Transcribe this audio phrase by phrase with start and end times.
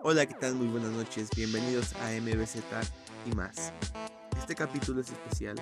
[0.00, 0.54] Hola, ¿qué tal?
[0.54, 1.28] Muy buenas noches.
[1.34, 2.62] Bienvenidos a MBZ
[3.26, 3.72] y más.
[4.38, 5.56] Este capítulo es especial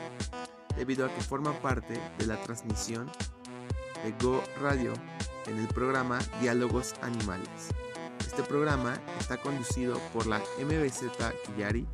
[0.76, 3.10] debido a que forma parte de la transmisión
[4.04, 4.92] de Go Radio
[5.46, 7.48] en el programa Diálogos Animales.
[8.20, 11.04] Este programa está conducido por la MBZ
[11.46, 11.86] Quillari,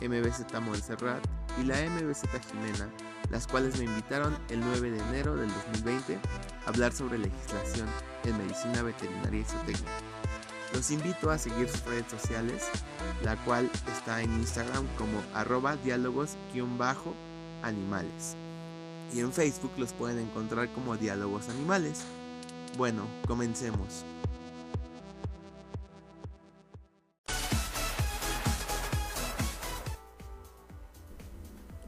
[0.00, 1.26] MBZ Montserrat
[1.60, 2.22] y la MBZ
[2.52, 2.88] Jimena,
[3.30, 6.20] las cuales me invitaron el 9 de enero del 2020
[6.64, 7.88] a hablar sobre legislación
[8.22, 10.09] en medicina veterinaria y zootecnia.
[10.72, 12.68] Los invito a seguir sus redes sociales,
[13.22, 18.36] la cual está en Instagram como arroba diálogos-animales.
[19.12, 22.02] Y en Facebook los pueden encontrar como diálogos animales.
[22.78, 24.04] Bueno, comencemos.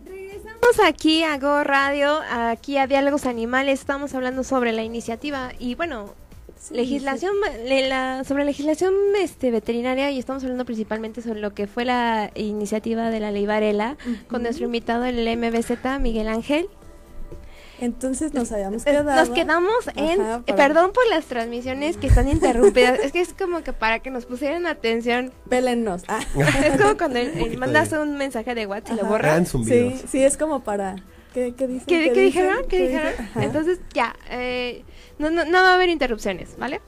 [0.05, 3.79] Regresamos aquí a Go Radio, aquí a Diálogos Animales.
[3.79, 6.15] Estamos hablando sobre la iniciativa y bueno,
[6.63, 7.33] Sí, legislación
[7.65, 12.31] le- la- sobre legislación este veterinaria y estamos hablando principalmente sobre lo que fue la
[12.37, 13.97] iniciativa de la ley Varela
[14.29, 16.69] con nuestro invitado el MBZ Miguel Ángel.
[17.81, 19.11] Entonces nos habíamos quedado.
[19.17, 23.21] Nos quedamos en Ajá, eh, para- perdón por las transmisiones que están interrumpidas, es que
[23.21, 25.33] es como que para que nos pusieran atención.
[25.49, 26.05] Pélennos.
[26.07, 26.21] Ah,
[26.65, 29.49] Es como cuando el- el poquito mandas de- un mensaje de WhatsApp y lo borras.
[29.67, 30.95] Sí, sí, es como para.
[31.35, 31.87] ¿Qué, qué dicen?
[31.87, 32.55] ¿Qué, qué dijeron?
[32.59, 32.69] dicen?
[32.69, 33.13] ¿Qué dijeron?
[33.19, 33.43] dicen?
[33.43, 34.85] Entonces, ya, eh,
[35.23, 36.81] no, no, no va a haber interrupciones, ¿vale?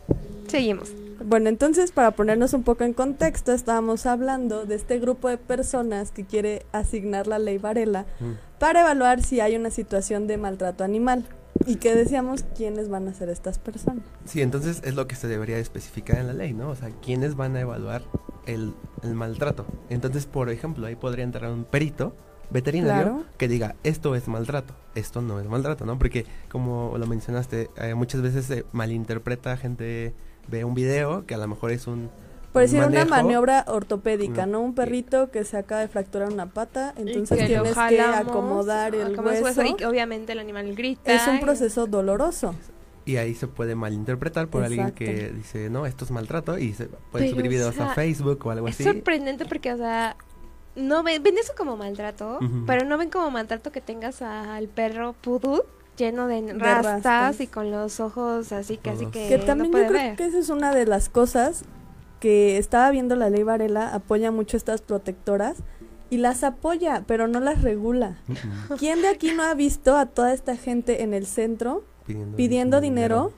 [0.48, 0.92] Seguimos.
[1.24, 6.10] Bueno, entonces para ponernos un poco en contexto, estábamos hablando de este grupo de personas
[6.10, 8.04] que quiere asignar la ley Varela
[8.58, 11.24] para evaluar si hay una situación de maltrato animal.
[11.66, 14.04] Y que decíamos quiénes van a ser estas personas.
[14.24, 16.68] Sí, entonces es lo que se debería especificar en la ley, ¿no?
[16.68, 18.02] O sea, quiénes van a evaluar
[18.46, 19.64] el, el maltrato.
[19.88, 22.16] Entonces, por ejemplo, ahí podría entrar un perito
[22.50, 23.24] veterinario Claro.
[23.38, 25.98] que diga, esto es maltrato, esto no es maltrato, ¿no?
[25.98, 30.14] Porque, como lo mencionaste, eh, muchas veces se malinterpreta, gente
[30.48, 32.10] ve un video que a lo mejor es un...
[32.52, 34.46] Por decir, una maniobra ortopédica.
[34.46, 34.60] ¿no?
[34.60, 39.18] Un perrito que se acaba de fracturar una pata, entonces que tienes que acomodar el
[39.18, 39.62] hueso.
[39.64, 41.12] y obviamente el animal grita.
[41.12, 42.54] Es un y- proceso doloroso.
[43.06, 46.86] Y ahí se puede malinterpretar por alguien que dice, no, esto es maltrato, y se
[46.86, 48.84] pueden Pero, subir o videos sea, a Facebook o algo Es así.
[48.84, 50.16] sorprendente porque, o sea,
[50.76, 55.14] no ven, ven eso como maltrato, pero no ven como maltrato que tengas al perro
[55.20, 55.62] pudú
[55.96, 57.40] lleno de, De rastas, rastas.
[57.40, 59.12] y con los ojos así casi Todos.
[59.12, 60.16] que, Que no también puede yo creo ver.
[60.16, 61.62] que esa es una de las cosas
[62.20, 65.58] que estaba viendo la ley Varela, apoya mucho estas protectoras
[66.10, 68.16] y las apoya, pero no las regula.
[68.78, 72.80] ¿Quién de aquí no ha visto a toda esta gente en el centro pidiendo, pidiendo
[72.80, 73.32] dinero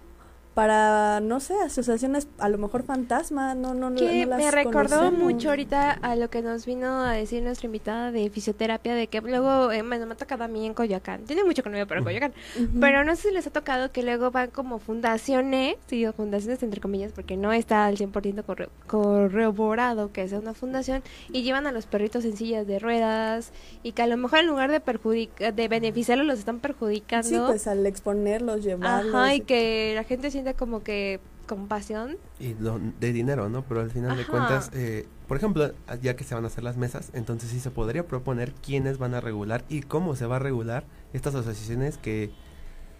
[0.56, 4.50] para, no sé, asociaciones, a lo mejor fantasma, no, no, no, Que no las me
[4.50, 5.20] recordó conocemos.
[5.34, 9.20] mucho ahorita a lo que nos vino a decir nuestra invitada de fisioterapia, de que
[9.20, 11.24] luego, eh, bueno, me ha tocado a mí en Coyoacán.
[11.26, 12.04] Tiene mucho que no Ujú.
[12.04, 12.32] Coyoacán.
[12.58, 12.80] Ujú.
[12.80, 16.62] Pero no sé si les ha tocado que luego van como fundaciones, sí, digo fundaciones
[16.62, 21.02] entre comillas, porque no está al 100% corre- corroborado que sea una fundación,
[21.32, 23.52] y llevan a los perritos en sillas de ruedas,
[23.82, 27.28] y que a lo mejor en lugar de perjudicar, de beneficiarlos, los están perjudicando.
[27.28, 29.14] Sí, pues al exponerlos, llevarlos.
[29.14, 32.16] Ajá, y que la gente siente como que compasión.
[32.40, 33.62] y lo- de dinero, ¿no?
[33.62, 36.76] Pero al final de cuentas, eh, por ejemplo, ya que se van a hacer las
[36.76, 40.38] mesas, entonces sí se podría proponer quiénes van a regular y cómo se va a
[40.40, 42.30] regular estas asociaciones que,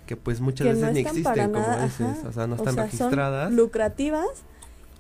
[0.07, 2.57] que pues muchas que veces no ni existen, como nada, dices, o sea, no O
[2.59, 3.53] están son registradas.
[3.53, 4.29] lucrativas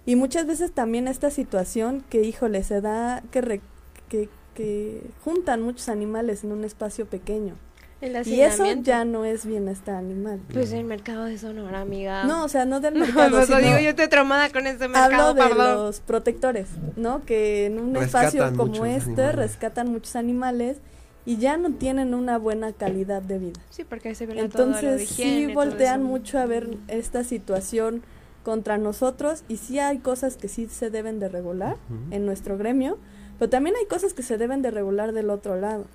[0.06, 3.60] y muchas veces también esta situación que híjole se da que re-
[4.08, 7.54] que, que juntan muchos animales en un espacio pequeño
[8.02, 12.24] y eso ya no es bienestar animal Pues el mercado de Sonora, amiga.
[12.24, 14.66] no o sea no del No, mercado pues lo sino digo, yo estoy traumada con
[14.66, 15.74] hablo mercado, de perdón.
[15.86, 19.34] los protectores no que en un Rescatan espacio como este animales.
[19.36, 20.78] rescatan muchos animales
[21.24, 24.72] y ya no tienen una buena calidad de vida Sí, porque se viola todo lo
[24.72, 28.02] de Entonces higiene, sí voltean mucho a ver esta situación
[28.44, 31.76] contra nosotros y sí hay cosas que sí se deben de regular
[32.12, 32.96] en nuestro gremio,
[33.40, 35.86] pero también hay cosas que se deben de regular del otro lado.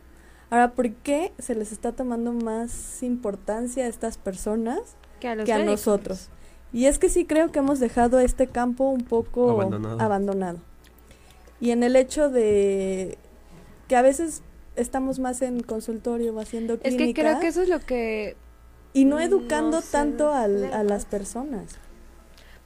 [0.51, 4.79] Ahora, ¿por qué se les está tomando más importancia a estas personas
[5.19, 5.71] que a, los que a médicos.
[5.87, 6.29] nosotros?
[6.73, 9.99] Y es que sí creo que hemos dejado este campo un poco Abandonado.
[9.99, 10.59] abandonado.
[11.59, 13.17] Y en el hecho de
[13.87, 14.41] que a veces
[14.75, 18.35] estamos más en consultorio o haciendo Es clínica que creo que eso es lo que...
[18.93, 21.75] y no educando tanto al- a las personas.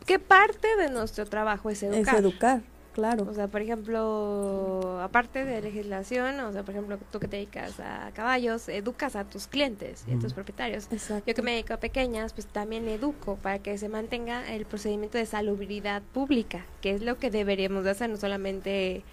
[0.06, 2.16] ¿Qué parte de nuestro trabajo es educar?
[2.16, 2.62] Es educar,
[2.96, 3.28] claro.
[3.30, 7.80] O sea, por ejemplo, aparte de legislación, o sea, por ejemplo, tú que te dedicas
[7.82, 10.88] a caballos, educas a tus clientes y a tus propietarios.
[10.90, 11.26] Exacto.
[11.28, 15.18] Yo que me dedico a pequeñas, pues también educo para que se mantenga el procedimiento
[15.18, 19.04] de salubridad pública, que es lo que deberíamos de hacer, no solamente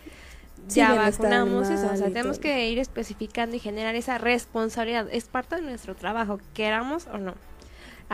[0.69, 5.57] ya vacunamos eso, o sea, tenemos que ir especificando y generar esa responsabilidad, es parte
[5.57, 7.35] de nuestro trabajo, queramos o no.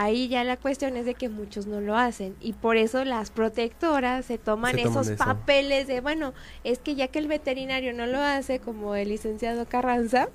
[0.00, 3.31] Ahí ya la cuestión es de que muchos no lo hacen y por eso las
[3.33, 5.25] protectoras se toman Se toman esos eso.
[5.25, 9.67] papeles de, bueno, es que ya que el veterinario no lo hace, como el licenciado
[9.67, 10.29] Carranza,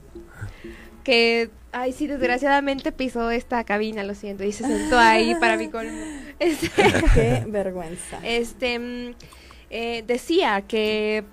[1.05, 5.69] que, ay, sí, desgraciadamente pisó esta cabina, lo siento, y se sentó ahí para mi
[5.69, 5.97] colmo.
[6.39, 6.67] Este,
[7.13, 8.19] Qué vergüenza.
[8.21, 9.15] este mm,
[9.69, 11.23] eh, decía que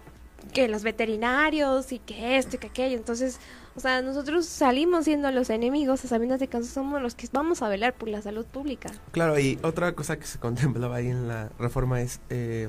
[0.52, 3.38] que los veterinarios y que esto y que aquello entonces
[3.80, 7.26] o sea nosotros salimos siendo los enemigos a sabiendas de que nosotros somos los que
[7.32, 11.08] vamos a velar por la salud pública Claro, y otra cosa que se contemplaba ahí
[11.08, 12.68] en la reforma es eh,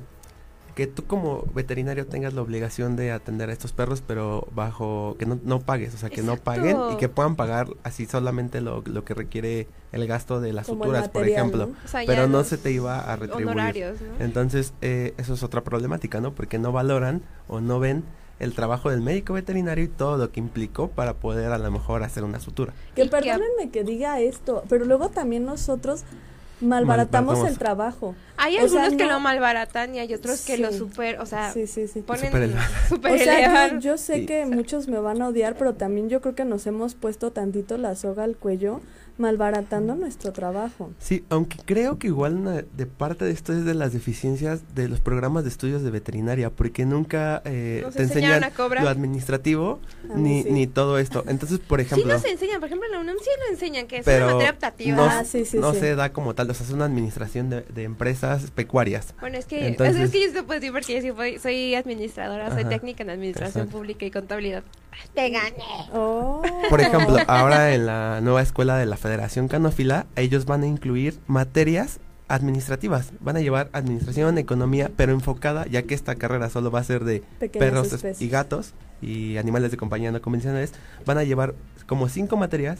[0.75, 5.25] que tú como veterinario tengas la obligación de atender a estos perros, pero bajo que
[5.25, 8.81] no, no pagues, o sea, que no paguen y que puedan pagar así solamente lo,
[8.85, 11.67] lo que requiere el gasto de las Como suturas, por ejemplo.
[11.67, 11.73] ¿no?
[11.83, 13.57] o sea, Pero no se te iba a retribuir.
[13.57, 14.23] ¿no?
[14.23, 16.33] Entonces, eh, eso es otra problemática, ¿no?
[16.33, 18.03] Porque no valoran o no ven
[18.41, 22.03] el trabajo del médico veterinario y todo lo que implicó para poder a lo mejor
[22.03, 22.73] hacer una sutura.
[22.95, 26.03] Que perdónenme que diga esto, pero luego también nosotros
[26.59, 27.49] malbaratamos Malbaratamos.
[27.49, 28.15] el trabajo.
[28.37, 31.25] hay o sea, algunos que no- lo malbaratan y hay otros que lo super o
[31.25, 32.01] sea Sí, sí, sí.
[32.01, 32.63] ponen Superelevan.
[32.89, 33.81] super O sea, yo, elevan.
[33.81, 34.25] yo sé Sí.
[34.27, 37.77] que muchos me van a odiar, pero también yo creo que nos hemos puesto tantito
[37.77, 38.79] la soga al cuello
[39.21, 40.91] malbaratando nuestro trabajo.
[40.99, 44.89] Sí, aunque creo que igual una de parte de esto es de las deficiencias de
[44.89, 48.83] los programas de estudios de veterinaria, porque nunca eh, Nos te enseñaron enseñan a cobrar.
[48.83, 49.79] lo administrativo
[50.11, 50.51] A mí ni, sí.
[50.51, 51.23] ni todo esto.
[51.27, 53.97] Entonces, por sí ejemplo, nos enseñan por ejemplo en la UNAM sí lo enseñan que
[53.97, 55.79] es Pero una materia optativa no, Ah, sí, sí, no sí.
[55.79, 59.13] se da como tal, o sea, es una administración de, de empresas pecuarias.
[59.19, 61.75] Bueno, es que, Entonces- es que yo te puedo decir porque yo sí fui- soy
[61.75, 62.69] administradora, soy Ajá.
[62.69, 63.77] técnica en administración Exacto.
[63.77, 64.63] pública y contabilidad.
[65.13, 65.89] Te gané.
[65.93, 66.41] Oh.
[66.69, 71.19] Por ejemplo, ahora en la nueva escuela de la Federación Canófila, ellos van a incluir
[71.27, 73.11] materias administrativas.
[73.19, 77.03] Van a llevar administración, economía, pero enfocada, ya que esta carrera solo va a ser
[77.03, 78.21] de Pequeñas perros especies.
[78.21, 80.73] y gatos y animales de compañía no convencionales,
[81.05, 81.55] van a llevar
[81.87, 82.79] como cinco materias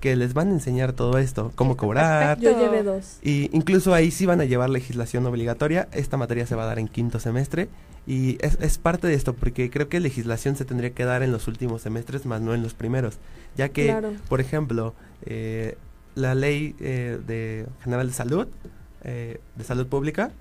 [0.00, 2.36] que les van a enseñar todo esto, cómo cobrar.
[2.38, 2.58] perfecto.
[2.60, 3.18] Yo llevé dos.
[3.22, 5.88] Y incluso ahí sí van a llevar legislación obligatoria.
[5.92, 7.68] Esta materia se va a dar en quinto semestre.
[8.06, 11.30] Y es, es parte de esto, porque creo que legislación se tendría que dar en
[11.32, 13.18] los últimos semestres, más no en los primeros.
[13.56, 14.12] Ya que, Claro.
[14.28, 14.94] por ejemplo,
[15.26, 15.76] eh,
[16.14, 18.48] la ley eh, de general de salud,
[19.04, 20.32] eh, de salud pública,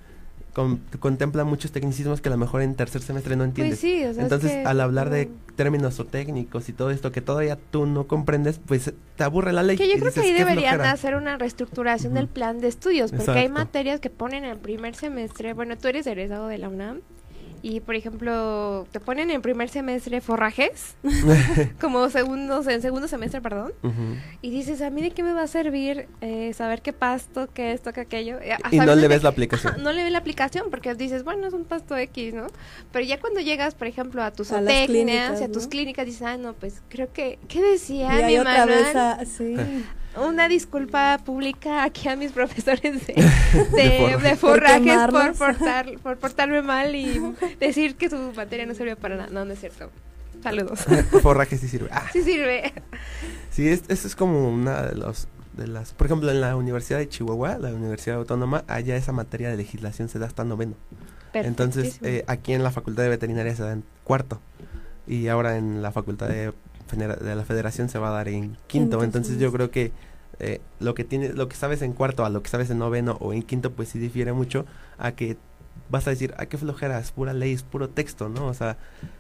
[0.53, 3.79] con- contempla muchos tecnicismos que a lo mejor en tercer semestre no entiendes.
[3.79, 5.31] Pues sí, o sea, es Entonces, que al hablar de no.
[5.55, 9.63] términos o técnicos y todo esto que todavía tú no comprendes, pues te aburre la
[9.63, 9.77] ley.
[9.77, 10.91] Que yo creo que ahí "Qué deberían flojera".
[10.91, 15.53] hacer una reestructuración del plan de estudios, porque hay materias que ponen en primer semestre,
[15.53, 16.99] bueno, tú eres egresado de la UNAM,
[17.61, 20.95] y por ejemplo, te ponen en primer semestre forrajes,
[21.81, 24.15] como segundos, en segundo semestre, perdón, Ujú.
[24.41, 27.73] y dices, ¿a mí de qué me va a servir eh, saber qué pasto, qué
[27.73, 28.39] esto, qué aquello?
[28.41, 29.73] Eh, a Y no le ves que- la aplicación.
[29.73, 32.47] Ajá, no le ves la aplicación porque dices, bueno, es un pasto X, ¿no?
[32.91, 35.67] Pero ya cuando llegas, por ejemplo, a tus A las zootecnias clínicas, y a tus
[35.67, 38.83] clínicas, dices, ah, no, pues creo que, ¿qué decía y mi otra manual?
[38.83, 39.56] vez, a- sí.
[40.21, 43.13] Una disculpa pública aquí a mis profesores de,
[43.71, 44.39] De de, forrajes.
[44.39, 47.21] forrajes por, portar, por portarme mal y
[47.60, 49.30] decir que su materia no sirve para nada.
[49.31, 49.89] No, no es cierto.
[50.44, 50.86] Saludos.
[51.21, 51.89] Forraje sí sirve.
[51.92, 52.71] Ah, Sí sirve.
[53.51, 55.27] sí, es, eso es como una de los
[55.57, 59.50] de las, por ejemplo, en la Universidad de Chihuahua, la Universidad Autónoma, allá esa materia
[59.50, 60.75] de legislación se da hasta noveno.
[61.33, 64.39] Entonces, eh, aquí en la Facultad de Veterinaria se da en cuarto.
[65.06, 66.54] Y ahora en la Facultad de,
[66.95, 69.04] de la Federación se va a dar en quinto.
[69.04, 69.92] Entonces yo creo que
[70.39, 73.18] eh, lo que tienes, lo que sabes en cuarto a lo que sabes en noveno
[73.19, 74.65] o en quinto, pues sí difiere mucho
[74.97, 75.38] a que
[75.89, 77.00] vas a decir, ¿a qué flojera?
[77.00, 78.47] Es pura ley, es puro texto, ¿no?
[78.47, 78.77] O sea,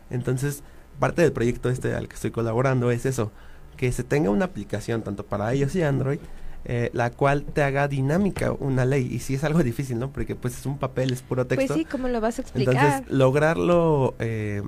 [0.09, 0.63] entonces
[0.99, 3.31] parte del proyecto este al que estoy colaborando es eso,
[3.77, 6.19] que se tenga una aplicación tanto para iOS y Android,
[6.65, 9.07] eh, la cual te haga dinámica una ley.
[9.09, 10.11] Y sí es algo difícil, ¿no?
[10.11, 11.67] Porque pues es un papel, es puro texto.
[11.67, 12.75] pues sí, ¿cómo lo vas a explicar?
[12.75, 14.61] Entonces, lograrlo eh,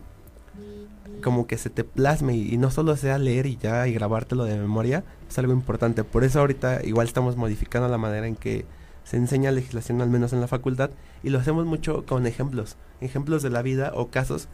[1.21, 4.43] como que se te plasme y, y no solo sea leer y ya y grabártelo
[4.43, 6.03] de memoria, es algo importante.
[6.03, 8.65] Por eso ahorita igual estamos modificando la manera en que
[9.03, 10.91] se enseña legislación, al menos en la facultad,
[11.23, 14.47] y lo hacemos mucho con ejemplos, ejemplos de la vida o casos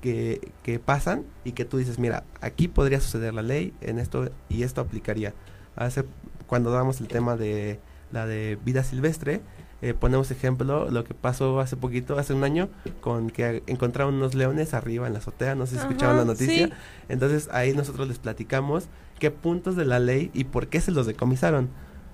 [0.00, 4.30] que, que pasan y que tú dices, mira, aquí podría suceder la ley, en esto
[4.48, 5.34] y esto aplicaría.
[5.76, 6.04] Hace,
[6.46, 7.80] cuando damos el tema de
[8.12, 9.40] la de vida silvestre,
[9.84, 12.68] eh, ponemos ejemplo lo que pasó hace poquito, hace un año,
[13.00, 16.32] con que encontraron unos leones arriba en la azotea, no sé si escucharon la Ajá,
[16.32, 16.66] noticia.
[16.68, 16.72] sí.
[17.08, 18.86] Entonces ahí nosotros les platicamos
[19.18, 21.68] qué puntos de la ley y por qué se los decomisaron.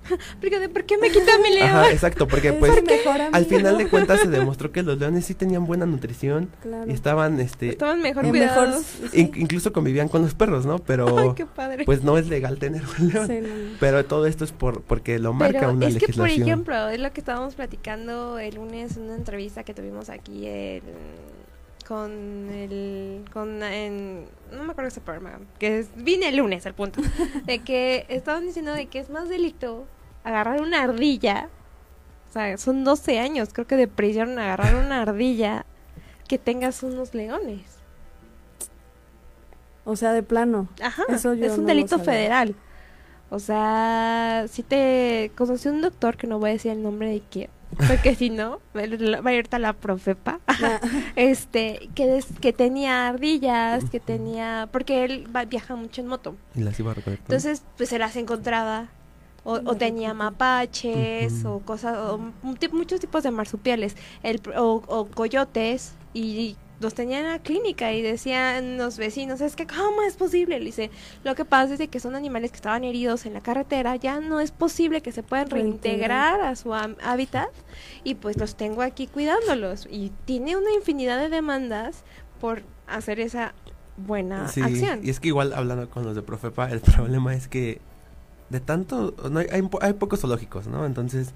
[0.41, 1.69] Porque de, ¿Por qué me quitan mi león?
[1.69, 4.97] Ajá, exacto, porque Es pues el mejor al final de cuentas se demostró que los
[4.97, 6.89] leones sí tenían buena nutrición Claro.
[6.89, 8.83] y estaban, este, Estaban mejor cuidados.
[9.13, 10.79] in- incluso convivían con los perros, ¿no?
[10.79, 11.85] Pero Ay, qué padre.
[11.85, 13.27] pues no es legal tener un león.
[13.27, 13.47] Sí, no.
[13.79, 16.47] Pero todo esto es por porque lo marca Pero una es que, por legislación.
[16.47, 20.81] ejemplo, es lo que estábamos platicando el lunes en una entrevista que tuvimos aquí el-
[21.91, 23.25] con el...
[23.33, 27.01] con en, no me acuerdo ese programa, que es, vine el lunes al punto,
[27.45, 29.85] de que estaban diciendo de que es más delito
[30.23, 31.49] agarrar una ardilla.
[32.29, 35.65] O sea, son 12 años, creo que de prisión agarrar una ardilla
[36.29, 37.65] que tengas unos leones.
[39.83, 40.69] O sea, de plano.
[40.81, 42.55] Ajá, Eso yo es un delito federal.
[43.29, 47.21] O sea, si te conocí un doctor que no voy a decir el nombre de
[47.29, 47.49] quién,
[47.87, 48.81] porque si no, va
[49.29, 50.39] a ir a la profepa.
[51.15, 56.35] Este, que, des- que tenía ardillas, que tenía, porque él va- viaja mucho en moto.
[56.55, 57.19] Y las iba a recoger.
[57.19, 58.87] Entonces, pues se las encontraba.
[59.43, 66.55] O, o tenía mapaches, o cosas, o muchos tipos de marsupiales, el, o coyotes, y
[66.81, 70.59] los tenían en la clínica y decían los vecinos, es que ¿cómo es posible?
[70.59, 70.89] Le dice,
[71.23, 74.19] lo que pasa es de que son animales que estaban heridos en la carretera, ya
[74.19, 76.41] no es posible que se puedan Reintegrar.
[76.41, 77.49] a su hábitat
[78.03, 79.87] y pues los tengo aquí cuidándolos.
[79.89, 82.03] Y tiene una infinidad de demandas
[82.39, 83.53] por hacer esa
[83.97, 85.01] buena Sí, acción.
[85.03, 87.79] y es que igual hablando con los de Profepa, el problema es que
[88.49, 90.85] de tanto, no hay, hay, hay pocos zoológicos, ¿no?
[90.85, 91.33] Entonces,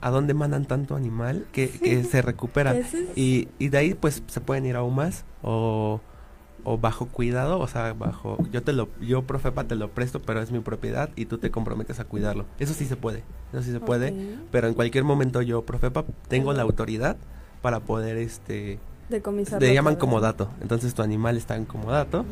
[0.00, 2.74] ¿a dónde mandan tanto animal que, que se recupera?
[3.16, 6.00] Y, y de ahí pues se pueden ir aún más o,
[6.64, 10.40] o bajo cuidado, o sea, bajo, yo te lo, yo Profepa te lo presto, pero
[10.40, 12.46] es mi propiedad y tú te comprometes a cuidarlo.
[12.58, 14.14] Eso sí se puede, eso sí se puede,
[14.50, 17.16] pero en cualquier momento yo Profepa tengo la autoridad
[17.62, 18.78] para poder este
[19.10, 20.00] Decomisarlo le llaman todo.
[20.00, 20.50] como dato.
[20.62, 22.24] Entonces tu animal está en como dato.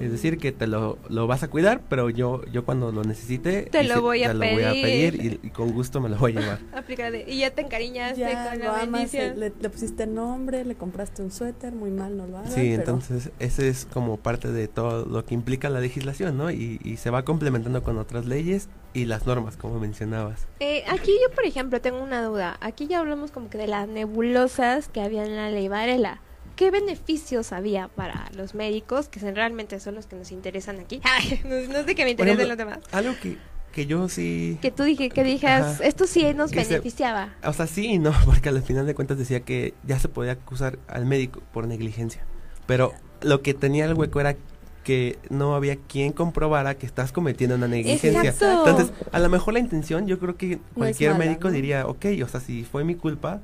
[0.00, 3.62] Es decir, que te lo, lo vas a cuidar, pero yo yo cuando lo necesite...
[3.70, 5.14] Te lo se- voy a te lo voy a pedir.
[5.42, 6.58] y, y con gusto me lo voy a llevar.
[6.76, 9.38] Aplica de- y ya te encariñaste Ya con lo la amas, bendición.
[9.38, 12.52] le, le pusiste nombre, le compraste un suéter, muy mal no lo hagas.
[12.52, 16.50] Sí, pero- entonces ese es como parte de todo lo que implica la legislación, ¿no?
[16.50, 20.46] Y, y se va complementando con otras leyes y las normas, como mencionabas.
[20.60, 22.56] Eh, aquí yo, por ejemplo, tengo una duda.
[22.60, 26.20] Aquí ya hablamos como que de las nebulosas que había en la ley Varela.
[26.56, 31.00] ¿Qué beneficios había para los médicos, que son- realmente son los que nos interesan aquí?
[31.04, 32.78] Ay, no, no es de que me interesen ejemplo, los demás.
[32.92, 33.36] Algo que,
[33.72, 34.58] que yo sí...
[34.62, 35.84] Que tú dije, que dijeras, Ajá.
[35.84, 37.34] esto sí nos se- beneficiaba.
[37.44, 40.32] O sea, sí y no, porque al final de cuentas decía que ya se podía
[40.32, 42.24] acusar al médico por negligencia.
[42.66, 44.36] Pero lo que tenía el hueco era
[44.84, 48.30] que no había quien comprobara que estás cometiendo una negligencia.
[48.30, 48.68] Exacto.
[48.68, 51.54] Entonces, a lo mejor la intención, yo creo que cualquier mala, médico ¿no?
[51.54, 53.40] diría, ok, o sea, si fue mi culpa,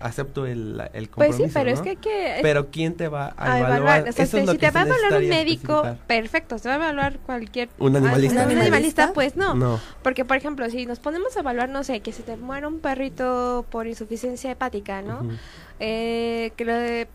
[0.00, 2.38] acepto el, el Pues compromiso, sí, pero es que hay que...
[2.42, 3.70] Pero ¿quién te va a, a evaluar?
[3.70, 4.08] evaluar.
[4.08, 6.06] O sea, Eso es lo si que te va a evaluar un médico, especificar.
[6.06, 6.58] perfecto.
[6.58, 7.70] Se va a evaluar cualquier...
[7.78, 8.42] ¿Un animalista?
[8.42, 9.04] Ah, ¿Un animalista?
[9.04, 9.12] ¿Animalista?
[9.14, 9.54] Pues no.
[9.54, 9.80] No.
[10.02, 12.80] Porque, por ejemplo, si nos ponemos a evaluar, no sé, que se te muera un
[12.80, 15.26] perrito por insuficiencia hepática, ¿no?
[15.80, 17.08] Eh, que lo de-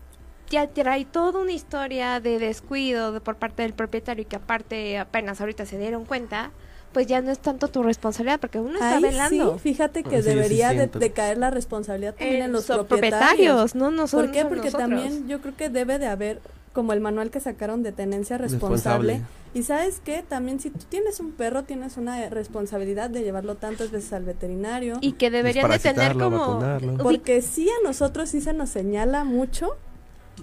[0.50, 4.98] ya trae toda una historia de descuido de- por parte del propietario y que aparte
[4.98, 6.50] apenas ahorita se dieron cuenta,
[6.92, 9.54] pues ya no es tanto tu responsabilidad porque uno está Ahí velando.
[9.54, 12.84] sí, fíjate que Sí, yo sí debería de, caer la responsabilidad también en los son
[12.86, 13.74] propietarios.
[13.76, 14.42] no, no son ¿Por qué?
[14.44, 14.90] Porque nosotros.
[14.90, 16.40] también yo creo que debe de haber
[16.72, 19.12] como el manual que sacaron de tenencia responsable.
[19.14, 19.40] Responsable.
[19.54, 23.90] Y sabes qué, también si tú tienes un perro, tienes una responsabilidad de llevarlo tantas
[23.90, 24.98] veces al veterinario.
[25.00, 26.38] Y que deberían de tener como...
[26.38, 26.96] vacunarlo.
[26.98, 29.76] Porque sí a nosotros sí se nos señala mucho,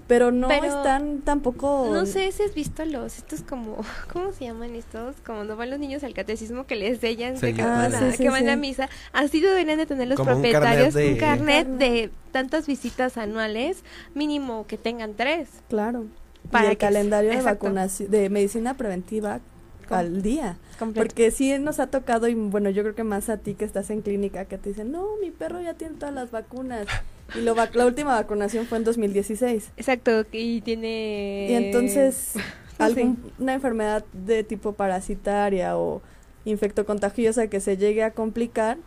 [0.06, 1.90] pero no Pero están tampoco...
[1.92, 3.76] No sé si has visto los, estos como,
[4.12, 5.16] ¿cómo se llaman estos?
[5.26, 7.68] Como no van los niños al catecismo que les sellan de que, Sellan.
[7.68, 8.60] van Ah, a, sí, sí, que van a sí.
[8.60, 8.88] misa.
[9.12, 11.78] Así deberían de tener los Como un propietarios carnet un de- carnet Carnet.
[11.78, 13.82] de tantas visitas anuales,
[14.14, 15.48] mínimo que tengan tres.
[15.68, 16.06] Claro.
[16.50, 19.40] Para y el que- calendario de vacunación, de medicina preventiva
[19.88, 20.56] Com- al día.
[20.78, 21.06] completo.
[21.06, 23.90] Porque sí nos ha tocado, y bueno, yo creo que más a ti que estás
[23.90, 26.86] en clínica, que te dicen, no, mi perro ya tiene todas las vacunas.
[27.34, 29.72] Y lo la última vacunación fue en 2016.
[29.76, 31.46] Exacto, y tiene...
[31.50, 32.34] Y entonces,
[32.78, 36.00] alguna enfermedad de tipo parasitaria o
[36.44, 38.78] infectocontagiosa que se llegue a complicar,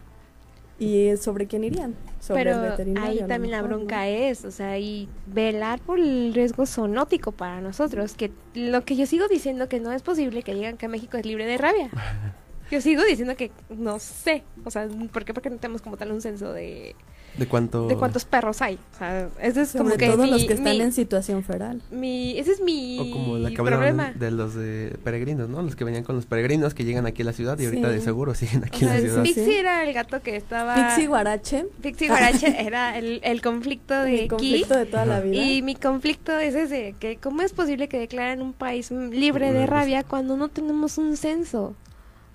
[0.79, 1.95] ¿y sobre quién irían?
[2.19, 3.21] Sobre Pero el veterinario.
[3.21, 8.15] ahí también la bronca es, o sea, y velar por el riesgo zoonótico para nosotros,
[8.15, 11.25] que lo que yo sigo diciendo que no es posible que digan que México es
[11.25, 11.89] libre de rabia.
[12.71, 15.33] Yo sigo diciendo que no sé, o sea, ¿por qué?
[15.33, 16.95] Porque no tenemos como tal un censo de,
[17.41, 17.87] ¿De cuánto?
[17.87, 18.75] de cuántos perros hay.
[18.75, 21.43] O sea, ese es Sobre como que todo mi, los que están mi- en situación
[21.43, 21.81] feral.
[21.89, 24.11] mi- ese es mi O como la que problema.
[24.13, 25.61] de los de peregrinos, ¿no?
[25.63, 27.93] Los que venían con los peregrinos que llegan aquí a la ciudad y ahorita Sí.
[27.95, 29.23] de seguro siguen O aquí en sea, la ciudad.
[29.25, 29.33] Sí.
[29.33, 30.75] Pixie era el gato que estaba...
[30.75, 34.27] Pixie Guarache, Pixie Guarache era el, el conflicto de el aquí.
[34.29, 35.41] conflicto de toda la vida.
[35.43, 39.65] Y mi conflicto es ese, que cómo es posible que declaren un país libre de
[39.65, 41.73] rabia cuando no tenemos un censo.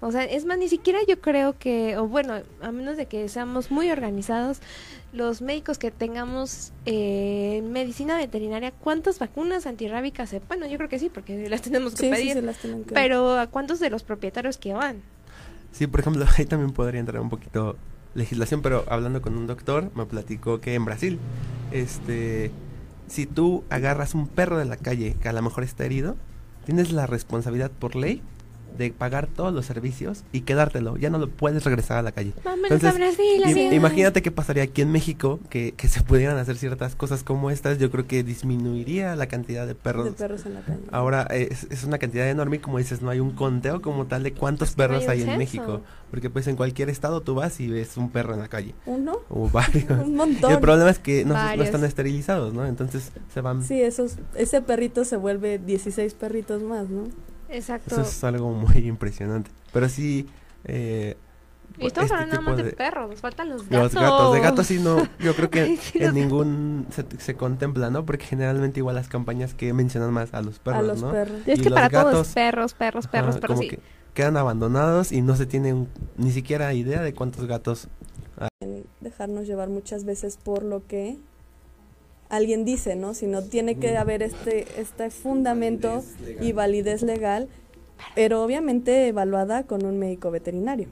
[0.01, 3.29] O sea, es más, ni siquiera yo creo que, o bueno, a menos de que
[3.31, 4.59] seamos muy organizados,
[5.15, 10.29] los médicos que tengamos eh, medicina veterinaria, ¿cuántas vacunas antirrábicas?
[10.31, 12.33] se- Bueno, yo creo que sí, porque las tenemos que sí, sí, pedir.
[12.35, 15.01] se las tienen que- Pero ¿a cuántos de los propietarios que van?
[15.73, 17.77] Sí, por ejemplo, ahí también podría entrar un poquito
[18.15, 21.19] legislación, pero hablando con un doctor, me platicó que en Brasil,
[21.73, 22.51] este,
[23.09, 26.17] si tú agarras un perro de la calle que a lo mejor está herido,
[26.67, 28.23] tienes la responsabilidad por ley
[28.77, 30.97] de pagar todos los servicios y quedártelo.
[30.97, 32.33] Ya no lo puedes regresar a la calle.
[32.45, 36.37] Vámonos Entonces, a Brasil, im- imagínate qué pasaría aquí en México que, que se pudieran
[36.39, 37.79] hacer ciertas cosas como estas.
[37.79, 40.05] Yo creo que disminuiría la cantidad de perros.
[40.07, 40.81] De perros en la calle.
[40.91, 44.23] Ahora es, es una cantidad enorme y como dices, no hay un conteo como tal
[44.23, 45.39] de cuántos Pues no perros hay en censo.
[45.39, 45.81] México.
[46.11, 48.75] Porque pues en cualquier estado tú vas y ves un perro en la calle.
[48.87, 49.19] ¿Uno?
[49.29, 49.91] O varios.
[49.91, 50.53] Un Y montón.
[50.53, 52.65] el problema es que no, no están esterilizados, ¿no?
[52.67, 53.63] Entonces se van...
[53.65, 57.05] Sí, esos, ese perrito se vuelve 16 perritos más, ¿no?
[57.49, 57.95] Exacto.
[57.95, 59.51] Eso es algo muy impresionante.
[59.73, 60.27] Pero sí...
[60.65, 61.17] Eh,
[61.79, 63.95] y estamos este hablando nada más de, de- perros, nos faltan los Los gatos.
[63.95, 67.91] gatos, de gatos sí no, yo creo que Ay, sí, en ningún se, se contempla,
[67.91, 68.07] ¿no?
[68.07, 71.11] Porque generalmente igual las campañas que mencionan más a los perros, a los ¿no?
[71.13, 71.37] perros.
[71.47, 73.77] Es y que los para todos, gatos- perros, perros, perros, Ajá, perros, como sí.
[73.77, 73.81] que
[74.15, 77.89] quedan abandonados y no se tiene un- ni siquiera idea de cuántos gatos.
[78.63, 81.19] en dejarnos llevar muchas veces por lo que
[82.29, 83.15] alguien dice, ¿no?
[83.15, 87.49] Sino tiene que haber este, este fundamento Validez y validez legal,
[88.15, 90.89] pero obviamente evaluada con un médico veterinario.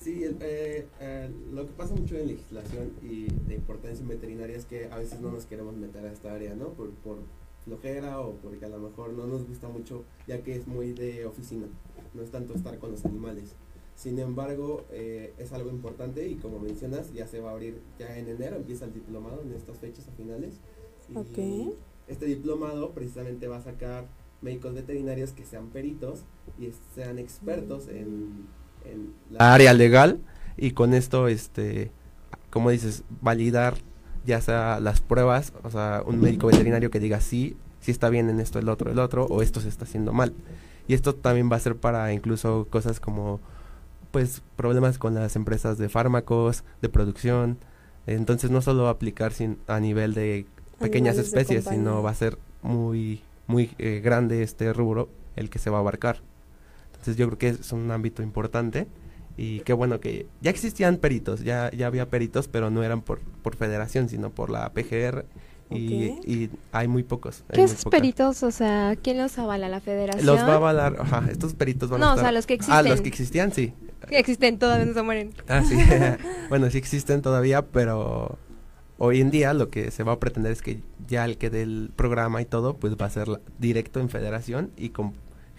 [0.00, 4.56] Sí, el- eh, eh, lo que pasa mucho en legislación y de importancia en veterinaria
[4.56, 6.68] es que a veces no nos queremos meter a esta área, ¿no?
[6.68, 7.18] Por, por
[7.64, 11.26] flojera o porque a lo mejor no nos gusta mucho, ya que es muy de
[11.26, 11.66] oficina,
[12.14, 13.54] no es tanto estar con los animales.
[13.98, 18.16] Sin embargo, eh, es algo importante y como mencionas, ya se va a abrir ya
[18.16, 20.54] en enero, empieza el diplomado en estas fechas a finales.
[21.12, 21.74] Y Ok.
[22.06, 24.06] Este diplomado precisamente va a sacar
[24.40, 26.22] médicos veterinarios que sean peritos
[26.60, 28.46] y sean expertos en,
[28.84, 30.20] en la área legal
[30.56, 31.90] y con esto, este,
[32.50, 33.78] como dices, validar
[34.24, 38.30] ya sea las pruebas, o sea, un médico veterinario que diga sí, sí está bien
[38.30, 40.34] en esto, el otro, el otro, o esto se está haciendo mal.
[40.86, 43.40] Y esto también va a ser para incluso cosas como,
[44.10, 47.58] pues, problemas con las empresas de fármacos, de producción.
[48.06, 50.46] Entonces no solo aplicar sin, a nivel de
[50.78, 55.50] pequeñas Animales de especies, sino va a ser muy, muy eh, grande este rubro el
[55.50, 56.20] que se va a abarcar.
[56.90, 58.86] Entonces yo creo que es un ámbito importante
[59.36, 63.20] y qué bueno que ya existían peritos, ya, ya había peritos, pero no eran por,
[63.20, 65.24] por federación, sino por la PGR
[65.70, 67.44] y, hay muy pocos.
[67.52, 68.42] ¿Qué esos peritos?
[68.42, 69.68] O sea, ¿quién los avala?
[69.68, 70.24] ¿La federación?
[70.26, 72.24] Los va a avalar, ajá, estos peritos van a No, o estar...
[72.24, 73.02] sea, los que Ah, los existen.
[73.02, 73.74] que existían, sí.
[74.10, 75.30] Existen, todavía no se mueren.
[75.48, 75.76] Ah, sí.
[76.48, 78.38] bueno, sí existen todavía, pero
[78.98, 81.90] hoy en día lo que se va a pretender es que ya el que del
[81.94, 85.12] programa y todo, pues va a ser la- directo en federación y con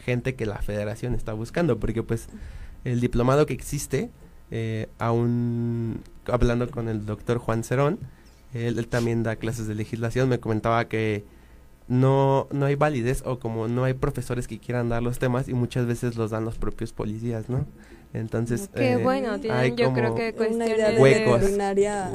[0.04, 2.28] gente que la federación está buscando, porque pues
[2.86, 4.10] el diplomado que existe,
[4.52, 8.00] eh, aún hablando con el doctor Juan Cerón,
[8.54, 11.24] él, él también da clases de legislación, me comentaba que
[11.88, 15.54] no, no hay validez o como no hay profesores que quieran dar los temas y
[15.54, 17.66] muchas veces los dan los propios policías, ¿no?
[18.14, 21.40] Entonces, Qué eh, bueno, hay yo creo como- que Una idea cuestiones de Huecos.
[21.42, 22.12] veterinaria.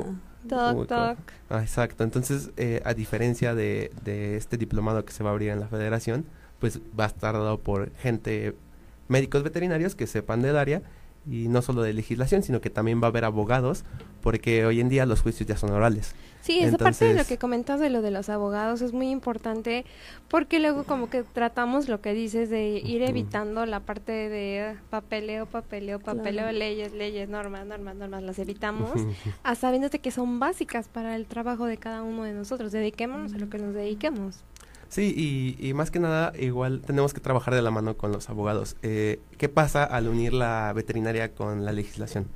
[0.49, 1.19] Toc, toc.
[1.49, 2.05] Ah, exacto.
[2.05, 5.69] Entonces, eh, a diferencia de, de este diplomado que se va a abrir en la
[5.69, 6.27] federación,
[6.59, 8.55] pues va a estar dado por gente,
[9.09, 10.83] médicos veterinarios que sepan del área
[11.31, 13.85] y no solo de legislación, sino que también va a haber abogados,
[14.21, 16.15] porque hoy en día los juicios ya son orales.
[16.43, 19.09] Sí, esa parte de lo Entonces- que comentas de lo de los abogados es muy
[19.09, 19.87] importante
[20.29, 25.47] porque luego como que tratamos lo que dices de ir evitando la parte de papeleo,
[25.47, 26.53] papeleo, papeleo, Claro.
[26.59, 28.91] leyes, leyes, normas, normas, normas, las evitamos
[29.43, 32.73] a sabiéndote que son básicas para el trabajo de cada uno de nosotros.
[32.73, 34.45] Dediquémonos a lo que nos dediquemos.
[34.89, 38.31] Sí, y, y más que nada, igual tenemos que trabajar de la mano con los
[38.31, 38.77] abogados.
[38.83, 42.27] Eh, ¿Qué pasa al unir la veterinaria con la legislación?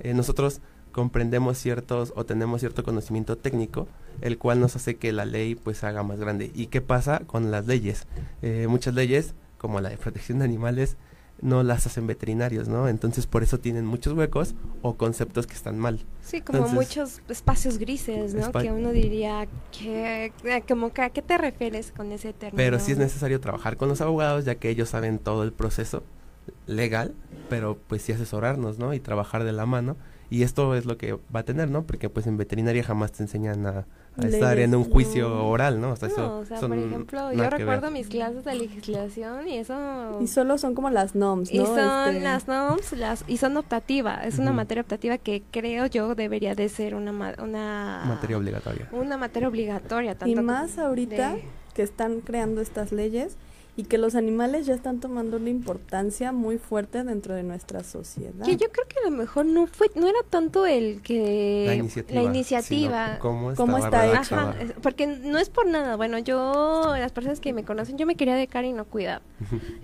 [0.00, 0.60] Eh, nosotros
[0.92, 3.88] comprendemos ciertos o tenemos cierto conocimiento técnico,
[4.20, 6.50] el cual nos hace que la ley pues haga más grande.
[6.54, 8.06] ¿Y qué pasa con las leyes?
[8.42, 10.96] Eh, muchas leyes, como la de protección de animales,
[11.40, 12.88] no las hacen veterinarios, ¿no?
[12.88, 16.00] Entonces por eso tienen muchos huecos o conceptos que están mal.
[16.22, 18.50] Sí, como Entonces- muchos espacios grises, ¿no?
[18.52, 22.56] Que uno diría que, eh, como que, ¿a qué te refieres con ese término?
[22.56, 26.02] Pero sí es necesario trabajar con los abogados, ya que ellos saben todo el proceso
[26.66, 27.14] legal,
[27.48, 28.94] pero pues sí asesorarnos, ¿no?
[28.94, 29.96] Y trabajar de la mano.
[30.30, 31.84] Y esto es lo que va a tener, ¿no?
[31.84, 33.86] Porque pues en veterinaria jamás te enseñan a
[34.26, 35.48] estar en un juicio no.
[35.48, 35.90] oral, ¿no?
[35.92, 37.52] O sea, No, eso o sea, son por ejemplo, yo que ver.
[37.52, 40.18] recuerdo mis clases de legislación y eso...
[40.20, 41.66] Y solo son como las NOMS, Y ¿no?
[41.66, 41.78] son
[42.14, 44.14] Este, las NOMS las, y son optativa.
[44.24, 44.56] Es una Ujú.
[44.56, 48.88] materia optativa que creo yo debería de ser una, ma- una Materia obligatoria.
[48.92, 50.14] Una materia obligatoria.
[50.16, 53.36] Tanto Y más ahorita de- que están creando estas leyes
[53.78, 58.44] y que los animales ya están tomando una importancia muy fuerte dentro de nuestra sociedad.
[58.44, 61.74] Que yo creo que a lo mejor no fue, no era tanto el que La
[61.76, 62.20] iniciativa.
[62.20, 63.18] la iniciativa.
[63.20, 64.48] cómo, ¿Cómo estaba está.
[64.50, 65.94] Ajá, porque no es por nada.
[65.94, 69.22] Bueno, yo, las personas que me conocen, yo me quería dedicar a inocuidad.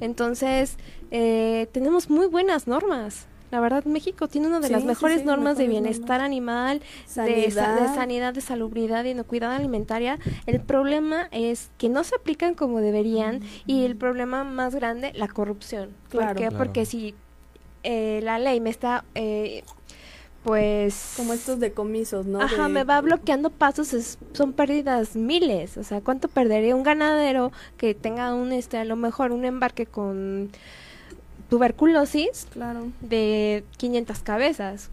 [0.01, 0.77] Entonces,
[1.13, 3.29] eh, tenemos muy buenas normas.
[3.55, 6.27] La verdad, México tiene una de Sí, las mejores sí, normas de bienestar normas.
[6.27, 7.81] animal, De, sa- Sanidad.
[7.89, 10.19] de sanidad, de salubridad y inocuidad alimentaria.
[10.47, 15.29] El problema es que no se aplican como deberían y el problema más grande, la
[15.29, 15.91] corrupción.
[16.09, 16.27] Claro.
[16.31, 16.49] ¿Por qué?
[16.49, 16.59] Claro.
[16.59, 17.15] Porque si
[17.85, 19.63] eh, la ley me está, eh,
[20.43, 21.15] pues...
[21.17, 22.41] Como estos decomisos, ¿no?
[22.41, 25.79] Ajá, De- me va bloqueando pasos, es- son pérdidas miles.
[25.79, 29.87] O sea, ¿cuánto perdería un ganadero que tenga un, este, a lo mejor un embarque
[29.87, 30.51] con
[31.57, 32.89] tuberculosis Claro.
[33.01, 34.91] de 500 cabezas?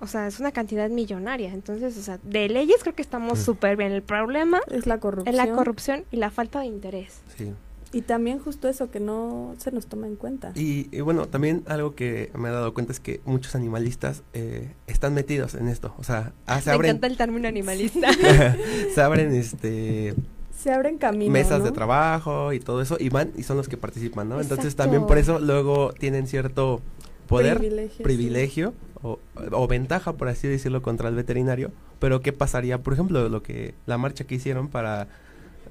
[0.00, 1.52] O sea, es una cantidad millonaria.
[1.52, 3.42] Entonces, o sea, de leyes creo que estamos Mm.
[3.42, 3.92] súper bien.
[3.92, 5.28] El problema Es la corrupción.
[5.28, 7.20] es la corrupción y la falta de interés.
[7.36, 7.52] Sí.
[7.92, 10.52] Y también justo eso, que no se nos toma en cuenta.
[10.54, 14.70] Y, y bueno, también algo que me he dado cuenta es que muchos animalistas eh,
[14.86, 15.92] están metidos en esto.
[15.98, 18.10] O sea, ah, se Me abren, encanta el término animalista.
[18.94, 20.14] se abren este
[20.62, 23.76] Se abren caminos, mesas de trabajo y todo eso y van y son los que
[23.76, 24.40] participan, ¿no?
[24.40, 26.80] Entonces también por eso luego tienen cierto
[27.26, 28.98] poder, Privilegio, privilegio, sí.
[29.02, 29.18] o,
[29.52, 31.70] o ventaja, por así decirlo, contra el veterinario.
[31.98, 35.08] Pero ¿qué pasaría, por ejemplo, lo que la marcha que hicieron para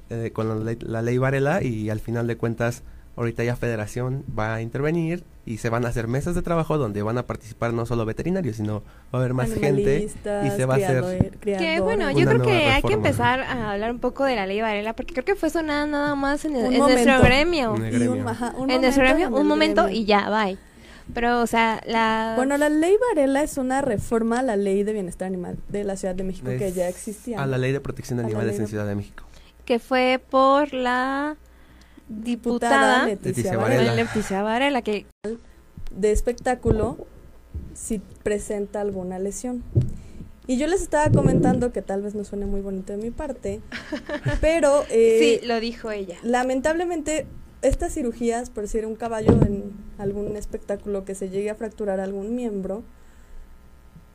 [0.09, 2.83] eh, con la la ley Varela y al final de cuentas
[3.19, 7.01] ahorita ya Federación va a intervenir y se van a hacer mesas de trabajo donde
[7.01, 8.79] van a participar no solo veterinarios, sino
[9.13, 11.03] va a haber más gente y se va a hacer
[11.39, 14.45] criador- Que bueno, yo creo que hay que empezar a hablar un poco de la
[14.47, 17.23] ley Varela, porque creo que fue sonada nada más en, el- Un en nuestro momento.
[17.23, 17.75] gremio.
[17.75, 18.29] En el Y un, gremio.
[18.29, 20.01] ajá, un en nuestro gremio, en un momento gremio.
[20.01, 20.57] y ya, bye.
[21.13, 22.33] Pero, o sea, la...
[22.37, 25.97] Bueno, la ley Varela es una reforma a la ley de bienestar animal de la
[25.97, 27.41] Ciudad de México que ya existía.
[27.41, 29.23] a la ley de protección de animales en de- Ciudad de México.
[29.65, 31.35] que fue por la
[32.09, 33.83] diputada Leticia Leticia Varela.
[33.83, 34.03] Varela.
[34.03, 35.05] Leticia Varela, que
[35.91, 36.97] de espectáculo
[37.73, 39.63] si presenta alguna lesión.
[40.47, 43.61] Y yo les estaba comentando que tal vez no suene muy bonito de mi parte,
[44.41, 46.17] pero eh, sí, lo dijo ella.
[46.23, 47.27] lamentablemente
[47.61, 52.35] estas cirugías, por decir un caballo en algún espectáculo que se llegue a fracturar algún
[52.35, 52.83] miembro,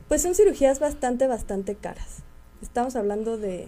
[0.07, 2.23] pues son cirugías bastante, bastante caras.
[2.61, 3.67] Estamos hablando de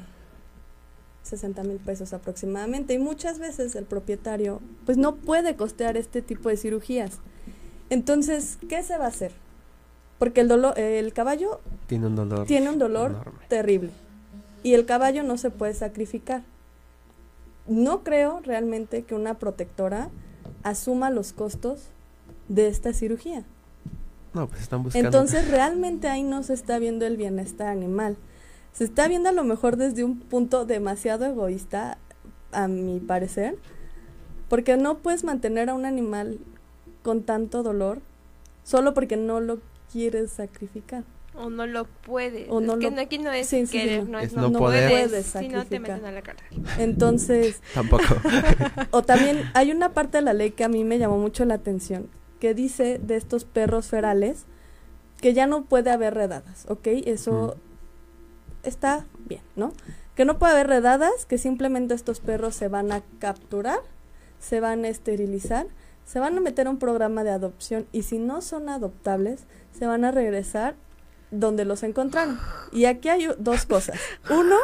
[1.28, 6.50] 60 mil pesos aproximadamente y muchas veces el propietario pues no puede costear este tipo
[6.50, 7.20] de cirugías.
[7.90, 9.32] Entonces, ¿qué se va a hacer?
[10.20, 12.46] Porque el dolor, el caballo Tiene un dolor.
[12.48, 13.40] tiene un dolor enorme.
[13.48, 13.92] terrible
[14.64, 16.44] y el caballo no se puede sacrificar.
[17.68, 20.10] No creo realmente que una protectora
[20.64, 21.90] asuma los costos
[22.48, 23.44] de esta cirugía.
[24.34, 25.08] No, pues están buscando.
[25.08, 28.18] Entonces realmente ahí no se está viendo el bienestar animal.
[28.78, 31.98] Se está viendo a lo mejor desde un punto demasiado egoísta,
[32.52, 33.58] a mi parecer,
[34.50, 36.38] porque no puedes mantener a un animal
[37.02, 38.02] con tanto dolor
[38.64, 39.60] solo porque no lo
[39.92, 41.04] quieres sacrificar.
[41.34, 42.46] O no lo puede.
[42.50, 44.12] O no que lo- no, aquí no es Sí, sí, sí, querer, no.
[44.12, 44.90] no es no, no poder.
[44.92, 46.48] puedes, Puedes si no te meten a la cárcel.
[46.78, 48.04] Entonces, Tampoco.
[48.92, 51.56] o también hay una parte de la ley que a mí me llamó mucho la
[51.56, 52.08] atención,
[52.40, 54.46] que dice de estos perros ferales
[55.20, 56.88] que ya no puede haber redadas, ¿ok?
[57.06, 57.56] Eso
[58.64, 59.74] está bien, ¿no?
[60.16, 63.80] Que no puede haber redadas, que simplemente estos perros se van a capturar,
[64.40, 65.68] se van a esterilizar,
[66.06, 69.46] se van a meter a un programa de adopción y si no son adoptables,
[69.78, 70.76] se van a regresar
[71.32, 72.40] donde los encontraron.
[72.72, 74.00] Y aquí hay dos cosas.
[74.30, 74.56] Uno,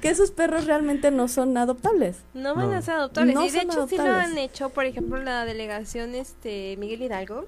[0.00, 2.18] que esos perros realmente no son adoptables.
[2.34, 3.34] No van a ser adoptables.
[3.34, 4.26] No y de hecho sí lo adoptables.
[4.32, 7.46] han hecho, por ejemplo, la delegación este Miguel Hidalgo.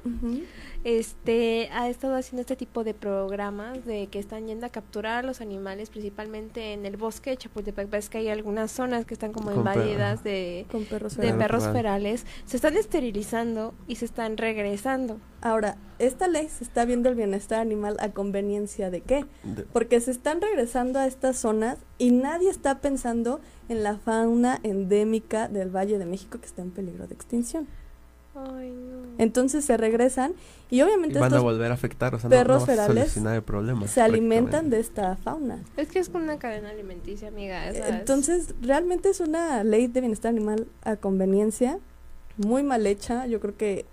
[0.82, 5.26] Este ha estado haciendo este tipo de programas de que están yendo a capturar a
[5.26, 9.32] los animales principalmente en el bosque de Chapultepec ves que hay algunas zonas que están
[9.32, 9.74] como Con perro.
[9.82, 11.38] invadidas de, Con perros de ferales.
[11.46, 11.76] perros feral.
[11.76, 17.14] ferales se están esterilizando y se están regresando Ahora, esta ley se está viendo el
[17.14, 19.24] bienestar animal a conveniencia de qué?
[19.42, 24.58] De- Porque se están regresando a estas zonas y nadie está pensando en la fauna
[24.62, 27.66] endémica del Valle de México que está en peligro de extinción.
[28.34, 29.00] Ay, no.
[29.18, 30.32] Entonces se regresan
[30.70, 32.78] y y obviamente van a estos volver a afectar, o sea, no- perros no, vas
[32.78, 33.86] a ferales problema.
[33.88, 35.58] se alimentan de esta fauna.
[35.76, 37.82] es que es como una cadena alimenticia amiga ¿sabes?
[37.88, 41.78] Entonces, realmente es una ley de bienestar animal a conveniencia,
[42.36, 43.26] muy mal hecha.
[43.26, 43.84] Yo creo que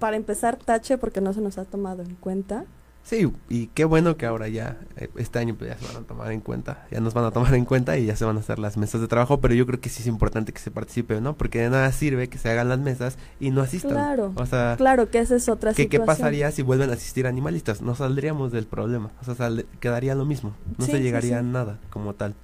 [0.00, 2.64] para empezar tache porque no se nos ha tomado en cuenta.
[3.04, 6.06] Sí, y qué bueno que ahora ya, eh, este año pues, ya se van a
[6.06, 8.40] tomar en cuenta, ya nos van a tomar en cuenta y ya se van a
[8.40, 11.20] hacer las mesas de trabajo, pero yo creo que sí es importante que se participe,
[11.20, 11.36] ¿no?
[11.36, 13.90] Porque de nada sirve que se hagan las mesas y no asistan.
[13.92, 14.32] Claro.
[14.36, 16.06] O sea, Claro que esa es otra ¿qué, ¿qué situación.
[16.06, 17.82] pasaría si vuelven a asistir animalistas?
[17.82, 21.40] No saldríamos del problema, o sea, sal- quedaría lo mismo, no Sí, se sí, llegaría
[21.40, 22.34] a nada como tal.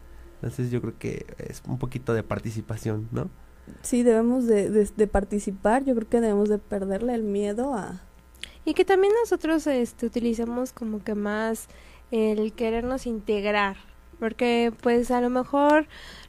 [0.42, 3.30] Entonces yo creo que es un poquito de participación, ¿no?
[3.82, 5.84] Sí, debemos de, de- de participar.
[5.84, 8.00] Yo creo que debemos de perderle el miedo a...
[8.68, 11.68] Y que también nosotros este, utilizamos como que más
[12.10, 13.78] el querernos integrar,
[14.18, 15.86] porque pues a lo mejor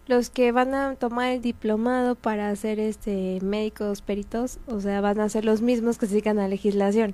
[0.08, 5.20] los que van a tomar el diplomado para ser este médicos peritos, o sea, van
[5.20, 7.14] a ser los mismos que se dedican a legislación.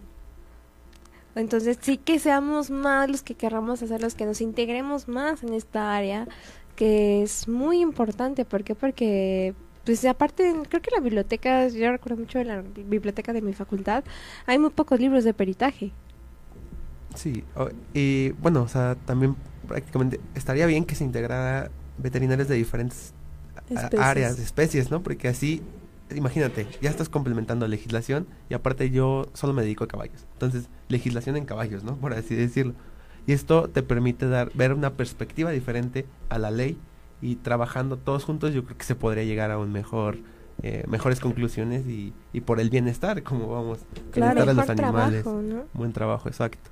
[1.34, 5.96] Entonces sí que seamos más los que querramos hacerlos, que nos integremos más en esta
[5.96, 6.28] área,
[6.76, 8.46] que es muy importante.
[8.46, 8.76] ¿Por qué?
[8.76, 13.54] Porque pues aparte, creo que la biblioteca, yo recuerdo mucho de la biblioteca de mi
[13.54, 14.04] facultad,
[14.46, 15.92] hay muy pocos libros de peritaje.
[17.14, 17.44] Sí,
[17.94, 19.36] y bueno, o sea, también
[19.68, 23.14] prácticamente estaría bien que se integrara veterinarios de diferentes
[23.98, 25.02] áreas, especies, ¿no?
[25.02, 25.62] Porque así,
[26.14, 30.26] imagínate, ya estás complementando legislación y aparte yo solo me dedico a caballos.
[30.34, 31.96] Entonces, legislación en caballos, ¿no?
[31.96, 32.74] Por así decirlo.
[33.28, 36.78] Y esto te permite dar ver una perspectiva diferente a la ley
[37.26, 40.18] y trabajando todos juntos yo creo que se podría llegar a un mejor
[40.62, 43.80] eh, mejores conclusiones y, y, por el bienestar como vamos
[44.12, 45.64] claro, a los animales trabajo, ¿no?
[45.74, 46.70] buen trabajo exacto.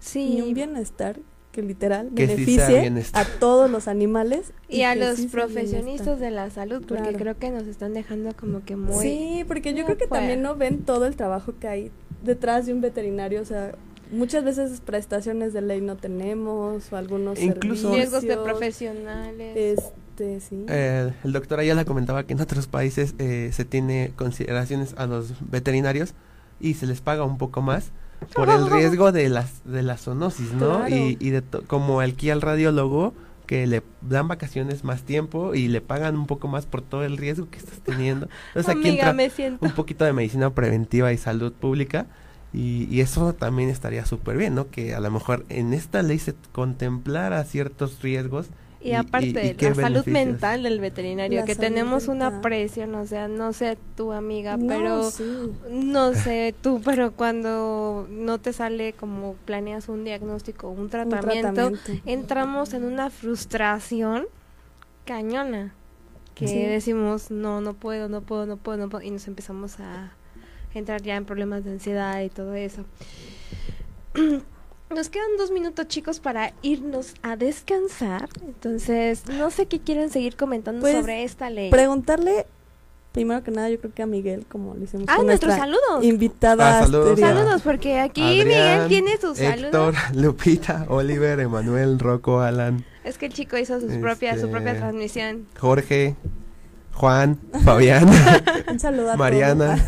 [0.00, 0.38] Sí.
[0.38, 1.20] Y un bienestar
[1.52, 7.12] que literal beneficie a todos los animales y, a los profesionistas de la salud porque
[7.12, 10.56] creo que nos están dejando como que muy sí porque yo creo que también no
[10.56, 11.90] ven todo el trabajo que hay
[12.24, 13.74] detrás de un veterinario o sea
[14.12, 19.56] muchas veces prestaciones de ley no tenemos o algunos incluso riesgos de profesionales.
[19.56, 20.66] Este sí.
[20.68, 25.34] Eh, el doctor Ayala comentaba que en otros países eh, se tiene consideraciones a los
[25.50, 26.14] veterinarios
[26.60, 27.90] y se les paga un poco más
[28.34, 32.42] por el riesgo de las de la zoonosis no y, y de como aquí al
[32.42, 33.14] radiólogo
[33.46, 37.16] que le dan vacaciones más tiempo y le pagan un poco más por todo el
[37.16, 38.28] riesgo que estás teniendo.
[38.54, 39.14] Entonces aquí entra
[39.60, 42.06] un poquito de medicina preventiva y salud pública
[42.54, 44.68] y, eso también estaría súper bien, ¿no?
[44.70, 48.48] Que a lo mejor en esta ley se contemplara ciertos riesgos.
[48.82, 53.78] Y, aparte, la salud mental del veterinario, que tenemos una presión, o sea, no sé
[53.96, 55.08] tu amiga, pero
[55.70, 61.70] no sé tú, pero cuando no te sale como planeas un diagnóstico, un tratamiento,
[62.04, 64.26] entramos en una frustración
[65.04, 65.74] cañona,
[66.34, 70.10] que decimos, no, no puedo, no puedo, no puedo, no puedo, y nos empezamos a
[70.78, 72.84] entrar ya en problemas de ansiedad y todo eso.
[74.94, 78.28] Nos quedan dos minutos, chicos, para irnos a descansar.
[78.42, 81.70] Entonces, no sé qué quieren seguir comentando pues, sobre esta ley.
[81.70, 82.46] Preguntarle,
[83.12, 85.06] primero que nada, yo creo que a Miguel, como le hicimos.
[85.08, 86.02] Ah, nuestros saludos.
[86.02, 86.80] Invitada.
[86.80, 87.18] Ah, saludos.
[87.18, 87.62] saludos.
[87.62, 92.84] porque aquí Miguel tiene sus Héctor, Lupita, Oliver, Emanuel, Rocco, Alan.
[93.02, 95.46] Es que el chico hizo sus propias, su propia este, transmisión.
[95.58, 96.16] Jorge,
[96.92, 98.08] Juan, Fabián.
[98.68, 99.78] Un saludo a Mariana.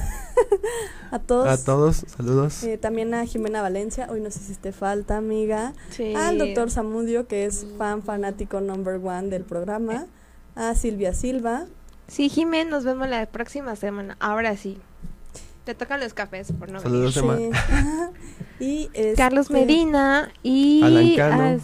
[1.10, 1.46] a todos.
[1.46, 2.62] A todos, saludos.
[2.64, 5.74] Eh, también a Jimena Valencia, hoy no sé si te falta, amiga.
[6.16, 10.06] Al doctor Samudio, que es fan fanático number one del programa.
[10.56, 11.66] A Silvia Silva.
[12.06, 14.16] Sí, Jimena, nos vemos la próxima semana.
[14.20, 14.78] Ahora sí.
[15.64, 17.54] Te tocan los cafés por no Saludos, venir.
[18.60, 20.82] y este Carlos Medina y
[21.18, 21.58] Alan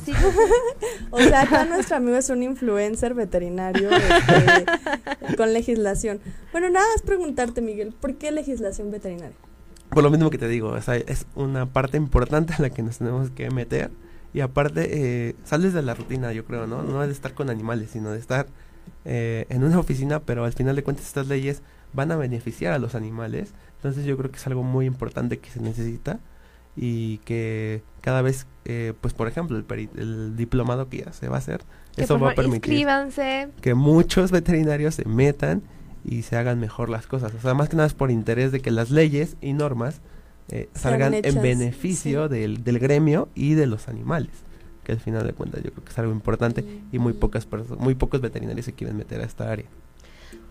[1.10, 6.20] o sea, acá nuestro amigo es un influencer veterinario este, con legislación.
[6.50, 9.36] Bueno, nada es preguntarte, Miguel, ¿por qué legislación veterinaria?
[9.90, 12.82] Por lo mismo que te digo, o sea, es una parte importante en la que
[12.82, 13.90] nos tenemos que meter
[14.32, 16.82] y aparte eh, sales de la rutina, yo creo, ¿no?
[16.82, 18.46] No de estar con animales, sino de estar
[19.04, 22.78] eh, en una oficina, pero al final de cuentas estas leyes van a beneficiar a
[22.78, 26.20] los animales entonces yo creo que es algo muy importante que se necesita
[26.76, 31.36] y que cada vez, eh, pues por ejemplo, el, el, diplomado que ya se va
[31.36, 31.62] a hacer,
[31.96, 32.86] eso va a permitir
[33.62, 35.62] que muchos veterinarios se metan
[36.04, 37.32] y se hagan mejor las cosas.
[37.34, 40.02] O sea, más que nada es por interés de que las leyes y normas
[40.50, 44.32] eh, salgan en beneficio del, del, gremio y de los animales.
[44.84, 47.94] Que al final de cuentas yo creo que es algo importante y muy pocas muy
[47.94, 49.66] pocos veterinarios se quieren meter a esta área.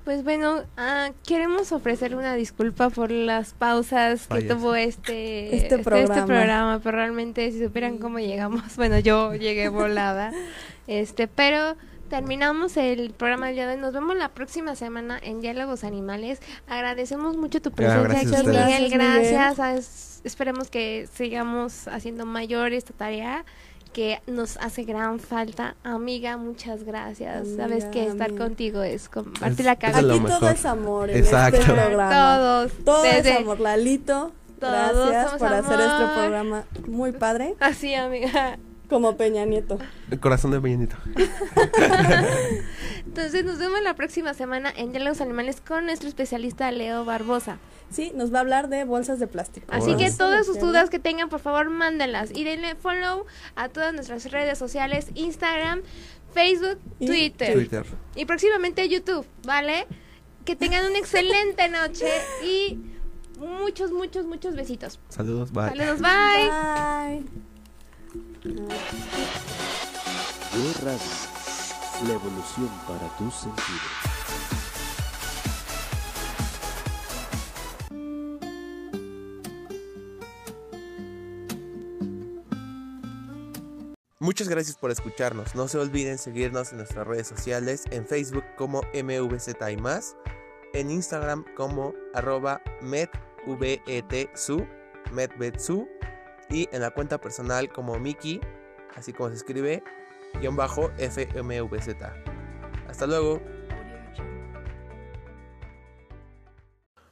[0.10, 5.78] Pues bueno, ah, queremos ofrecer una disculpa por las pausas que tuvo este, este, este,
[5.84, 6.16] programa.
[6.16, 6.82] este, programa.
[6.84, 10.32] pero realmente si supieran cómo llegamos, bueno, yo llegué volada,
[10.88, 11.76] este, pero
[12.10, 13.82] terminamos el programa del día de hoy.
[13.82, 16.40] Nos vemos la próxima semana en Diálogos Animales.
[16.68, 18.90] Agradecemos mucho tu presencia aquí, Miguel.
[18.90, 20.22] Gracias.
[20.24, 23.46] esperemos que sigamos haciendo mayor esta tarea
[23.94, 25.76] que nos hace gran falta.
[25.84, 27.48] Amiga, muchas gracias.
[27.56, 30.00] Sabes que estar contigo es compartir la casa.
[30.00, 31.10] Aquí todo es amor.
[31.10, 31.60] En Exacto.
[31.60, 32.10] Este programa.
[32.10, 32.72] Todos.
[32.86, 33.60] Todo es amor.
[33.60, 37.56] Lalito, gracias por hacer este programa muy padre.
[37.60, 38.58] Así, amiga.
[38.90, 39.78] Como Peña Nieto.
[40.10, 40.96] El corazón de Peña Nieto.
[43.06, 47.60] Entonces nos vemos la próxima semana en de los Animales con nuestro especialista Leo Barbosa.
[47.92, 49.68] Sí, nos va a hablar de bolsas de plástico.
[49.70, 52.30] Así que todas sus dudas que tengan, por favor, mándenlas.
[52.34, 53.26] Y denle follow
[53.56, 55.82] a todas nuestras redes sociales, Instagram,
[56.34, 57.54] Facebook, Twitter.
[57.54, 57.86] Twitter.
[58.16, 59.88] Y próximamente YouTube, ¿vale?
[60.46, 62.08] Que tengan una excelente noche
[62.44, 62.80] y
[63.40, 65.00] muchos, muchos, muchos besitos.
[65.10, 65.70] Saludos, bye.
[65.70, 67.22] Saludos, bye.
[67.22, 67.59] Bye.
[72.08, 74.10] La evolución para tus sentidos.
[84.18, 85.54] Muchas gracias por escucharnos.
[85.54, 90.16] No se olviden seguirnos en nuestras redes sociales, en Facebook como MVZ y más,
[90.74, 94.66] en Instagram como arroba medvetsu,
[95.12, 95.88] medvetsu,
[96.50, 98.42] y en la cuenta personal como Miki,
[98.96, 99.84] así como se escribe,
[100.40, 101.90] guion bajo FMVZ.
[102.88, 103.42] Hasta luego.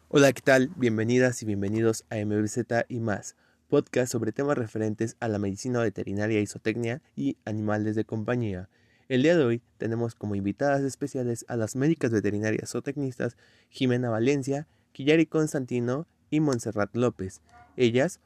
[0.09, 0.71] Hola, ¿qué tal?
[0.75, 3.35] Bienvenidas y bienvenidos a MVZ y más,
[3.67, 8.69] podcast sobre temas referentes a la medicina veterinaria, isotecnia y animales de compañía.
[9.09, 13.37] El día de hoy tenemos como invitadas especiales a las médicas veterinarias o tecnistas
[13.69, 17.41] Jimena Valencia, Quillari Constantino y Montserrat López.
[17.75, 18.19] Ellas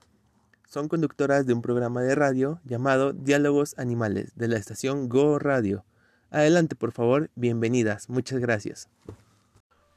[0.71, 5.83] son conductoras de un programa de radio llamado Diálogos Animales de la estación Go Radio.
[6.29, 8.87] Adelante, por favor, bienvenidas, muchas gracias.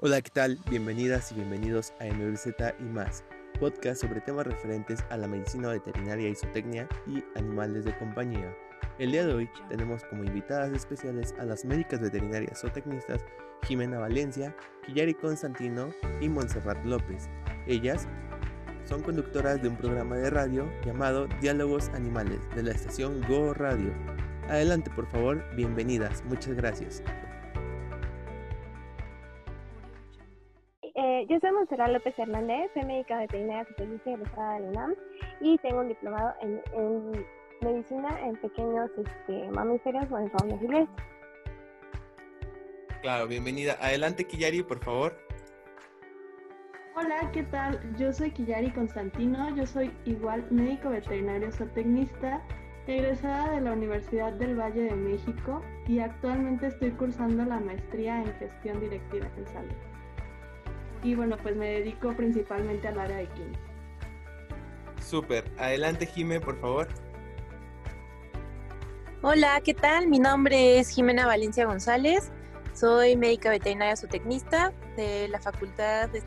[0.00, 0.58] Hola, ¿qué tal?
[0.68, 2.48] Bienvenidas y bienvenidos a MVZ
[2.80, 3.22] y más,
[3.60, 8.52] podcast sobre temas referentes a la medicina veterinaria, isotecnia y animales de compañía.
[8.98, 13.24] El día de hoy tenemos como invitadas especiales a las médicas veterinarias o tecnistas
[13.62, 17.28] Jimena Valencia, Quillari Constantino y Montserrat López.
[17.68, 18.08] Ellas
[18.84, 23.92] son conductoras de un programa de radio llamado Diálogos Animales de la estación Go Radio.
[24.48, 27.02] Adelante, por favor, bienvenidas, muchas gracias.
[30.82, 34.94] Eh, yo soy Montserrat López Hernández, soy médica veterinaria especialista egresada de la UNAM
[35.40, 37.26] y tengo un diplomado en, en
[37.62, 41.04] medicina en pequeños este, mamíferos o en fauna silvestre.
[43.02, 43.76] Claro, bienvenida.
[43.80, 45.23] Adelante, Killari, por favor.
[46.96, 47.80] Hola, ¿qué tal?
[47.98, 52.40] Yo soy Quillari Constantino, yo soy igual médico veterinario zootecnista,
[52.86, 58.32] egresada de la Universidad del Valle de México y actualmente estoy cursando la maestría en
[58.34, 59.74] gestión directiva en salud.
[61.02, 63.60] Y bueno, pues me dedico principalmente al área de química.
[65.00, 65.50] Súper.
[65.58, 66.86] Adelante, Jime, por favor.
[69.22, 70.06] Hola, ¿qué tal?
[70.06, 72.30] Mi nombre es Jimena Valencia González.
[72.72, 76.22] Soy médica veterinaria zootecnista de la Facultad de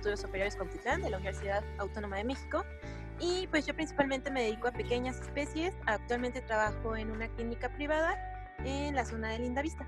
[0.00, 2.64] Estudios Superiores Cuautitlán de la Universidad Autónoma de México.
[3.20, 5.74] Y pues yo principalmente me dedico a pequeñas especies.
[5.84, 8.18] Actualmente trabajo en una clínica privada
[8.64, 9.86] en la zona de Lindavista.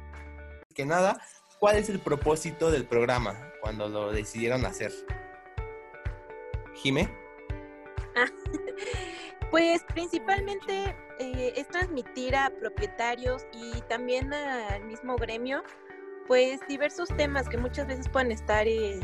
[0.75, 1.19] Que nada,
[1.59, 4.93] ¿cuál es el propósito del programa cuando lo decidieron hacer?
[6.75, 7.09] Jime.
[9.51, 15.63] Pues principalmente eh, es transmitir a propietarios y también al mismo gremio
[16.33, 18.99] pues diversos temas que muchas veces pueden estar eh,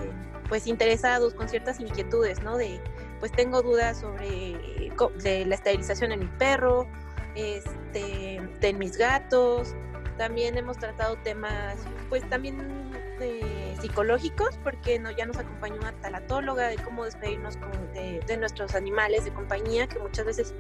[0.49, 2.57] pues interesados con ciertas inquietudes, ¿no?
[2.57, 2.81] De
[3.21, 4.91] pues tengo dudas sobre
[5.23, 6.89] de la esterilización en mi perro,
[7.35, 9.75] este, de mis gatos.
[10.17, 11.77] También hemos tratado temas
[12.09, 17.93] pues también eh, psicológicos porque no, ya nos acompañó una talatóloga de cómo despedirnos con,
[17.93, 20.55] de, de, nuestros animales de compañía que muchas veces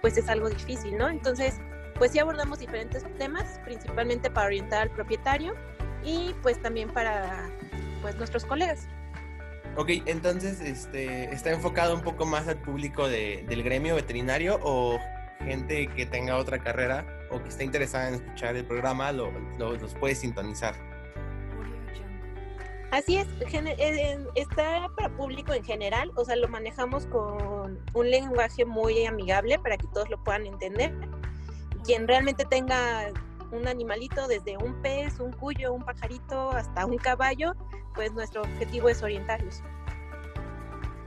[0.00, 1.08] pues es algo difícil, ¿no?
[1.08, 1.56] Entonces
[1.98, 5.56] pues sí abordamos diferentes temas principalmente para orientar al propietario
[6.04, 7.48] y pues también para
[8.00, 8.88] pues nuestros colegas.
[9.76, 14.98] Ok, entonces este, está enfocado un poco más al público de, del gremio veterinario o
[15.40, 19.76] gente que tenga otra carrera o que esté interesada en escuchar el programa lo, lo,
[19.76, 20.74] los puede sintonizar.
[22.92, 23.26] Así es,
[24.34, 29.78] está para público en general, o sea, lo manejamos con un lenguaje muy amigable para
[29.78, 30.92] que todos lo puedan entender.
[31.86, 33.10] Quien realmente tenga
[33.52, 37.54] un animalito, desde un pez, un cuyo, un pajarito, hasta un caballo,
[37.94, 39.62] pues nuestro objetivo es orientarlos.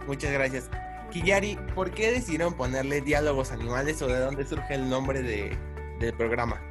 [0.08, 0.70] Muchas gracias.
[1.12, 5.58] Kiyari, ¿por qué decidieron ponerle diálogos animales o de dónde surge el nombre de,
[6.00, 6.62] del programa?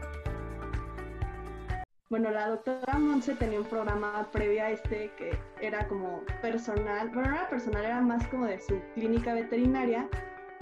[2.10, 7.30] Bueno, la doctora Monse tenía un programa previo a este que era como personal, bueno,
[7.30, 10.08] no era personal, era más como de su clínica veterinaria.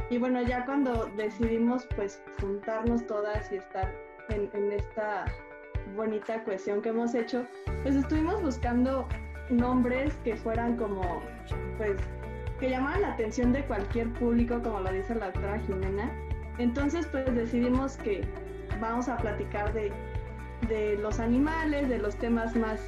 [0.08, 3.92] Y bueno, ya cuando decidimos pues juntarnos todas y estar
[4.34, 5.24] en, esta
[5.96, 7.44] bonita cohesión que hemos hecho,
[7.82, 9.06] pues estuvimos buscando
[9.50, 11.22] nombres que fueran como,
[11.76, 11.96] pues,
[12.58, 16.10] que llamaran la atención de cualquier público, como lo dice la doctora Jimena.
[16.58, 18.24] Entonces, pues decidimos que
[18.80, 19.92] vamos a platicar de,
[20.68, 22.80] de los animales, de los temas más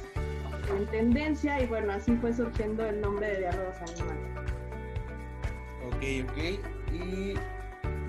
[0.75, 4.25] en tendencia, y bueno, así fue surgiendo el nombre de Diálogos Animales.
[5.85, 6.93] Ok, ok.
[6.93, 7.33] Y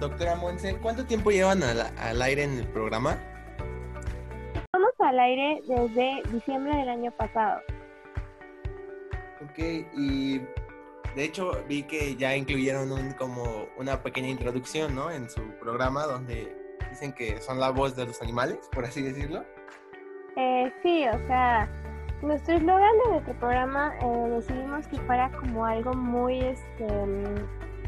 [0.00, 3.18] Doctora Monse, ¿cuánto tiempo llevan al, aire en el programa?
[4.76, 7.62] Estamos al aire desde diciembre del año pasado.
[9.42, 9.58] Ok,
[9.96, 10.38] y
[11.14, 15.10] de hecho vi que ya incluyeron un, como una pequeña introducción, ¿no?
[15.10, 16.54] En su programa donde
[16.90, 19.46] dicen que son la voz de los animales, por así decirlo.
[20.36, 21.70] Eh, sí, o sea,
[22.20, 26.86] nuestro eslogan de nuestro programa eh, decidimos que fuera como algo muy este,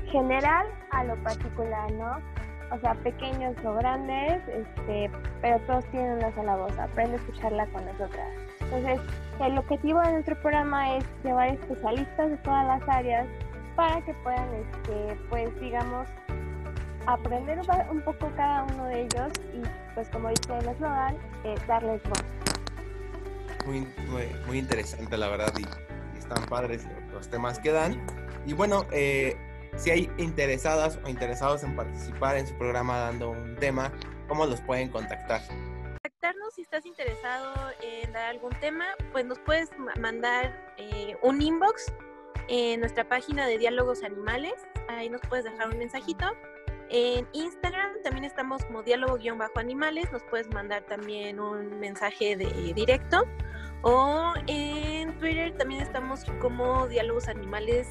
[0.06, 2.37] general a lo particular, ¿no?
[2.70, 5.10] O sea, pequeños o grandes, este,
[5.40, 8.28] pero todos tienen una sola voz, aprende a escucharla con nosotras.
[8.60, 9.00] Entonces,
[9.40, 13.26] el objetivo de nuestro programa es llevar especialistas de todas las áreas
[13.76, 16.08] para que puedan, este, pues, digamos,
[17.06, 17.60] aprender
[17.90, 19.62] un poco cada uno de ellos y,
[19.94, 22.24] pues, como dice el eslogan, eh, darles voz.
[23.66, 27.98] Muy, muy, muy, interesante, la verdad, y, están padres los temas que dan.
[28.44, 29.36] Y bueno, eh,
[29.78, 33.92] si hay interesadas o interesados en participar en su programa dando un tema,
[34.26, 35.40] ¿cómo los pueden contactar?
[35.46, 39.70] Contactarnos si estás interesado en dar algún tema, pues nos puedes
[40.00, 41.92] mandar eh, un inbox
[42.48, 44.54] en nuestra página de Diálogos Animales.
[44.88, 46.26] Ahí nos puedes dejar un mensajito.
[46.90, 50.10] En Instagram también estamos como diálogo-animales.
[50.10, 53.24] Nos puedes mandar también un mensaje de directo.
[53.82, 57.86] O en Twitter también estamos como Diálogos Animales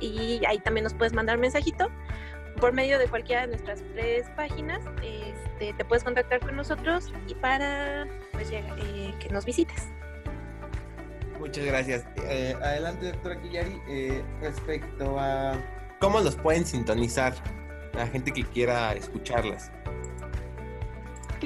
[0.00, 1.88] y ahí también nos puedes mandar un mensajito
[2.60, 4.80] por medio de cualquiera de nuestras tres páginas.
[5.02, 9.88] Este, te puedes contactar con nosotros y para pues, eh, que nos visites.
[11.38, 12.06] Muchas gracias.
[12.24, 15.54] Eh, adelante, doctora Quillari, eh, respecto a
[15.98, 17.34] cómo los pueden sintonizar
[17.94, 19.72] la gente que quiera escucharlas.
[21.36, 21.44] Ok,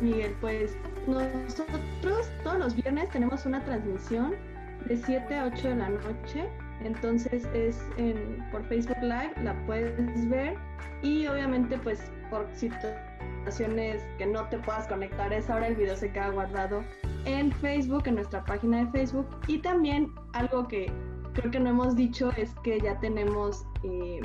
[0.00, 0.76] Miguel, pues
[1.06, 4.36] nosotros todos los viernes tenemos una transmisión
[4.84, 6.48] de 7 a 8 de la noche
[6.84, 10.56] entonces es en, por Facebook Live, la puedes ver
[11.02, 16.10] y obviamente pues por situaciones que no te puedas conectar es ahora el video se
[16.12, 16.84] queda guardado
[17.24, 20.92] en Facebook, en nuestra página de Facebook y también algo que
[21.34, 24.20] creo que no hemos dicho es que ya tenemos eh,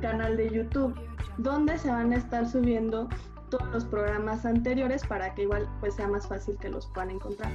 [0.00, 0.94] canal de YouTube
[1.38, 3.08] donde se van a estar subiendo
[3.50, 7.50] todos los programas anteriores para que igual pues sea más fácil que los puedan encontrar.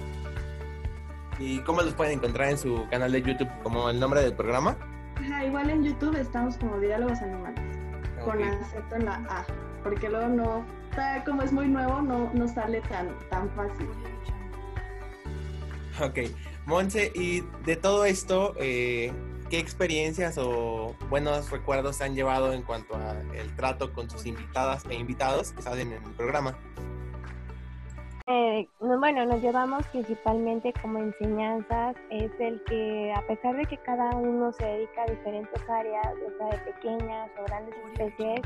[1.39, 3.49] ¿Y cómo los pueden encontrar en su canal de YouTube?
[3.63, 4.77] ¿Como el nombre del programa?
[5.15, 7.77] Ajá, igual en YouTube estamos como Diálogos Animales,
[8.25, 9.45] con acento en la A,
[9.81, 10.65] porque luego no,
[11.25, 13.87] como es muy nuevo, no, no sale tan, tan fácil.
[16.01, 16.31] Ok,
[16.65, 19.13] Monse, y de todo esto, eh,
[19.49, 24.95] ¿qué experiencias o buenos recuerdos han llevado en cuanto al trato con sus invitadas e
[24.95, 26.57] invitados que salen en el programa?
[28.31, 34.11] Eh, bueno, nos llevamos principalmente como enseñanzas, es el que a pesar de que cada
[34.11, 38.41] uno se dedica a diferentes áreas, ya sea de pequeñas o grandes especies,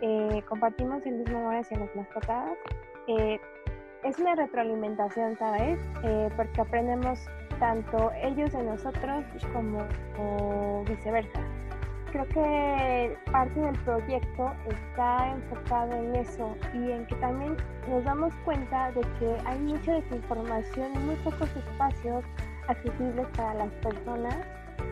[0.00, 2.52] eh, compartimos el mismo amor hacia las mascotas.
[3.08, 3.38] Eh,
[4.04, 5.78] es una retroalimentación, ¿sabes?
[6.34, 7.20] porque aprendemos
[7.58, 11.42] tanto ellos de nosotros como viceversa
[12.10, 17.56] creo que parte del proyecto está enfocado en eso y en que también
[17.88, 22.24] nos damos cuenta de que hay mucha desinformación y muy pocos espacios
[22.68, 24.36] accesibles para las personas.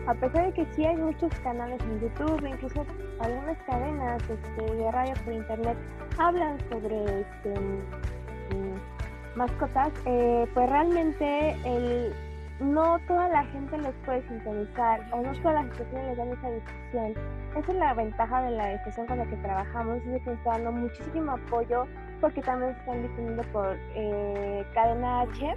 [0.07, 2.85] A pesar de que sí hay muchos canales en YouTube, incluso
[3.19, 5.77] algunas cadenas este, de radio por internet
[6.17, 12.13] hablan sobre este, mm, mascotas, eh, pues realmente el,
[12.59, 16.49] no toda la gente los puede sintonizar o no todas las instituciones les dan esa
[16.51, 17.13] difusión.
[17.55, 20.51] Esa es la ventaja de la estación con la que trabajamos, es que nos está
[20.51, 21.85] dando muchísimo apoyo
[22.21, 25.55] porque también se están difundiendo por eh, cadena H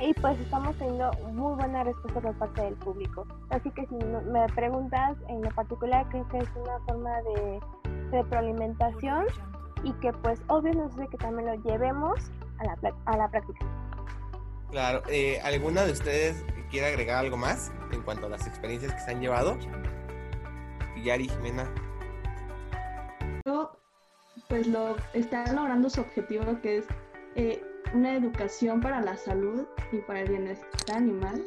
[0.00, 3.26] y pues estamos teniendo muy buena respuesta por parte del público.
[3.50, 7.60] Así que si me preguntas en lo particular, creo que es una forma de
[8.10, 9.26] retroalimentación
[9.84, 13.66] y que pues obvio nos hace que también lo llevemos a la, a la práctica.
[14.70, 19.00] Claro, eh, ¿alguna de ustedes quiere agregar algo más en cuanto a las experiencias que
[19.00, 19.58] se han llevado?
[21.02, 21.68] Yari, Jimena.
[24.48, 26.86] Pues lo están logrando su objetivo que es
[27.36, 27.62] eh,
[27.94, 31.44] una educación para la salud y para el bienestar animal.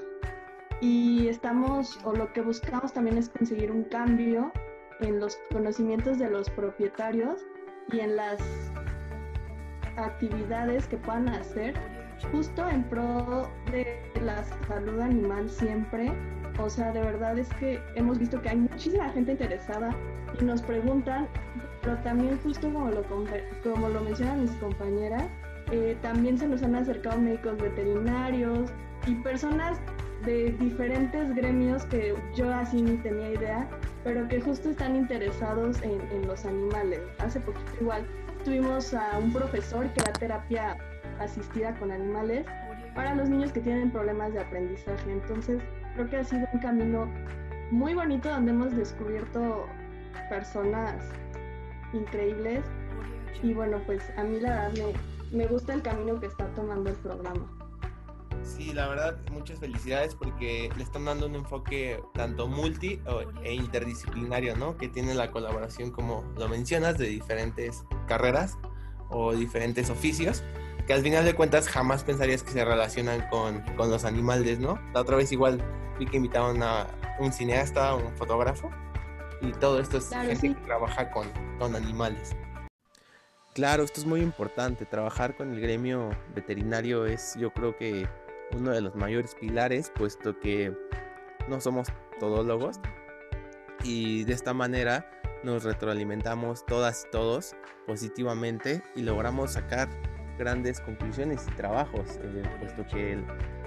[0.80, 4.52] Y estamos, o lo que buscamos también es conseguir un cambio
[5.02, 7.42] en los conocimientos de los propietarios
[7.92, 8.42] y en las
[9.98, 11.76] actividades que puedan hacer
[12.32, 16.12] justo en pro de la salud animal siempre.
[16.60, 19.90] O sea, de verdad es que hemos visto que hay muchísima gente interesada
[20.40, 21.28] y nos preguntan,
[21.82, 25.24] pero también justo como lo, como lo mencionan mis compañeras,
[25.72, 28.70] eh, también se nos han acercado médicos veterinarios
[29.08, 29.80] y personas
[30.26, 33.68] de diferentes gremios que yo así ni tenía idea,
[34.04, 37.02] pero que justo están interesados en, en los animales.
[37.20, 38.06] Hace poquito igual
[38.46, 40.78] tuvimos a un profesor que da terapia
[41.20, 42.46] asistida con animales
[42.96, 45.12] para los niños que tienen problemas de aprendizaje.
[45.12, 45.62] Entonces,
[45.96, 47.08] creo que ha sido un camino
[47.72, 49.66] muy bonito donde hemos descubierto
[50.30, 51.04] personas
[51.94, 52.64] increíbles
[53.42, 54.94] y bueno, pues a mí la verdad
[55.32, 57.50] me, me gusta el camino que está tomando el programa.
[58.44, 63.00] Sí, la verdad, muchas felicidades porque le están dando un enfoque tanto multi
[63.44, 64.78] e interdisciplinario, ¿no?
[64.78, 68.58] Que tiene la colaboración, como lo mencionas, de diferentes carreras
[69.10, 70.44] o diferentes oficios,
[70.88, 74.80] que al final de cuentas jamás pensarías que se relacionan con, con los animales, ¿no?
[74.94, 75.64] La otra vez igual
[76.00, 76.88] vi que invitaban a
[77.20, 78.70] un cineasta, un fotógrafo,
[79.42, 81.28] y todo esto es gente que trabaja con,
[81.60, 82.36] con animales.
[83.54, 84.86] Claro, esto es muy importante.
[84.86, 88.08] Trabajar con el gremio veterinario es, yo creo que,
[88.56, 90.76] uno de los mayores pilares, puesto que
[91.48, 91.88] no somos
[92.20, 92.80] todólogos
[93.84, 95.10] y de esta manera
[95.44, 97.56] nos retroalimentamos todas y todos
[97.86, 99.90] positivamente y logramos sacar
[100.38, 103.20] grandes conclusiones y trabajos, eh, puesto que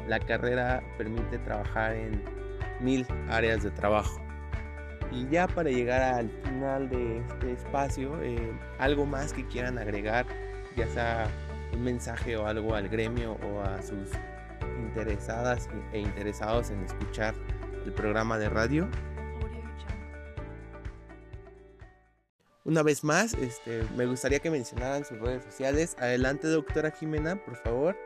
[0.08, 2.22] la carrera permite trabajar en
[2.80, 4.20] mil áreas de trabajo.
[5.12, 10.26] Y ya para llegar al final de este espacio, eh, algo más que quieran agregar,
[10.76, 11.28] ya sea
[11.72, 14.10] un mensaje o algo al gremio o a sus
[14.78, 17.34] interesadas e interesados en escuchar
[17.84, 18.88] el programa de radio.
[22.66, 25.96] Una vez más, este, me gustaría que mencionaran sus redes sociales.
[26.00, 27.96] Adelante, doctora Jimena, por favor.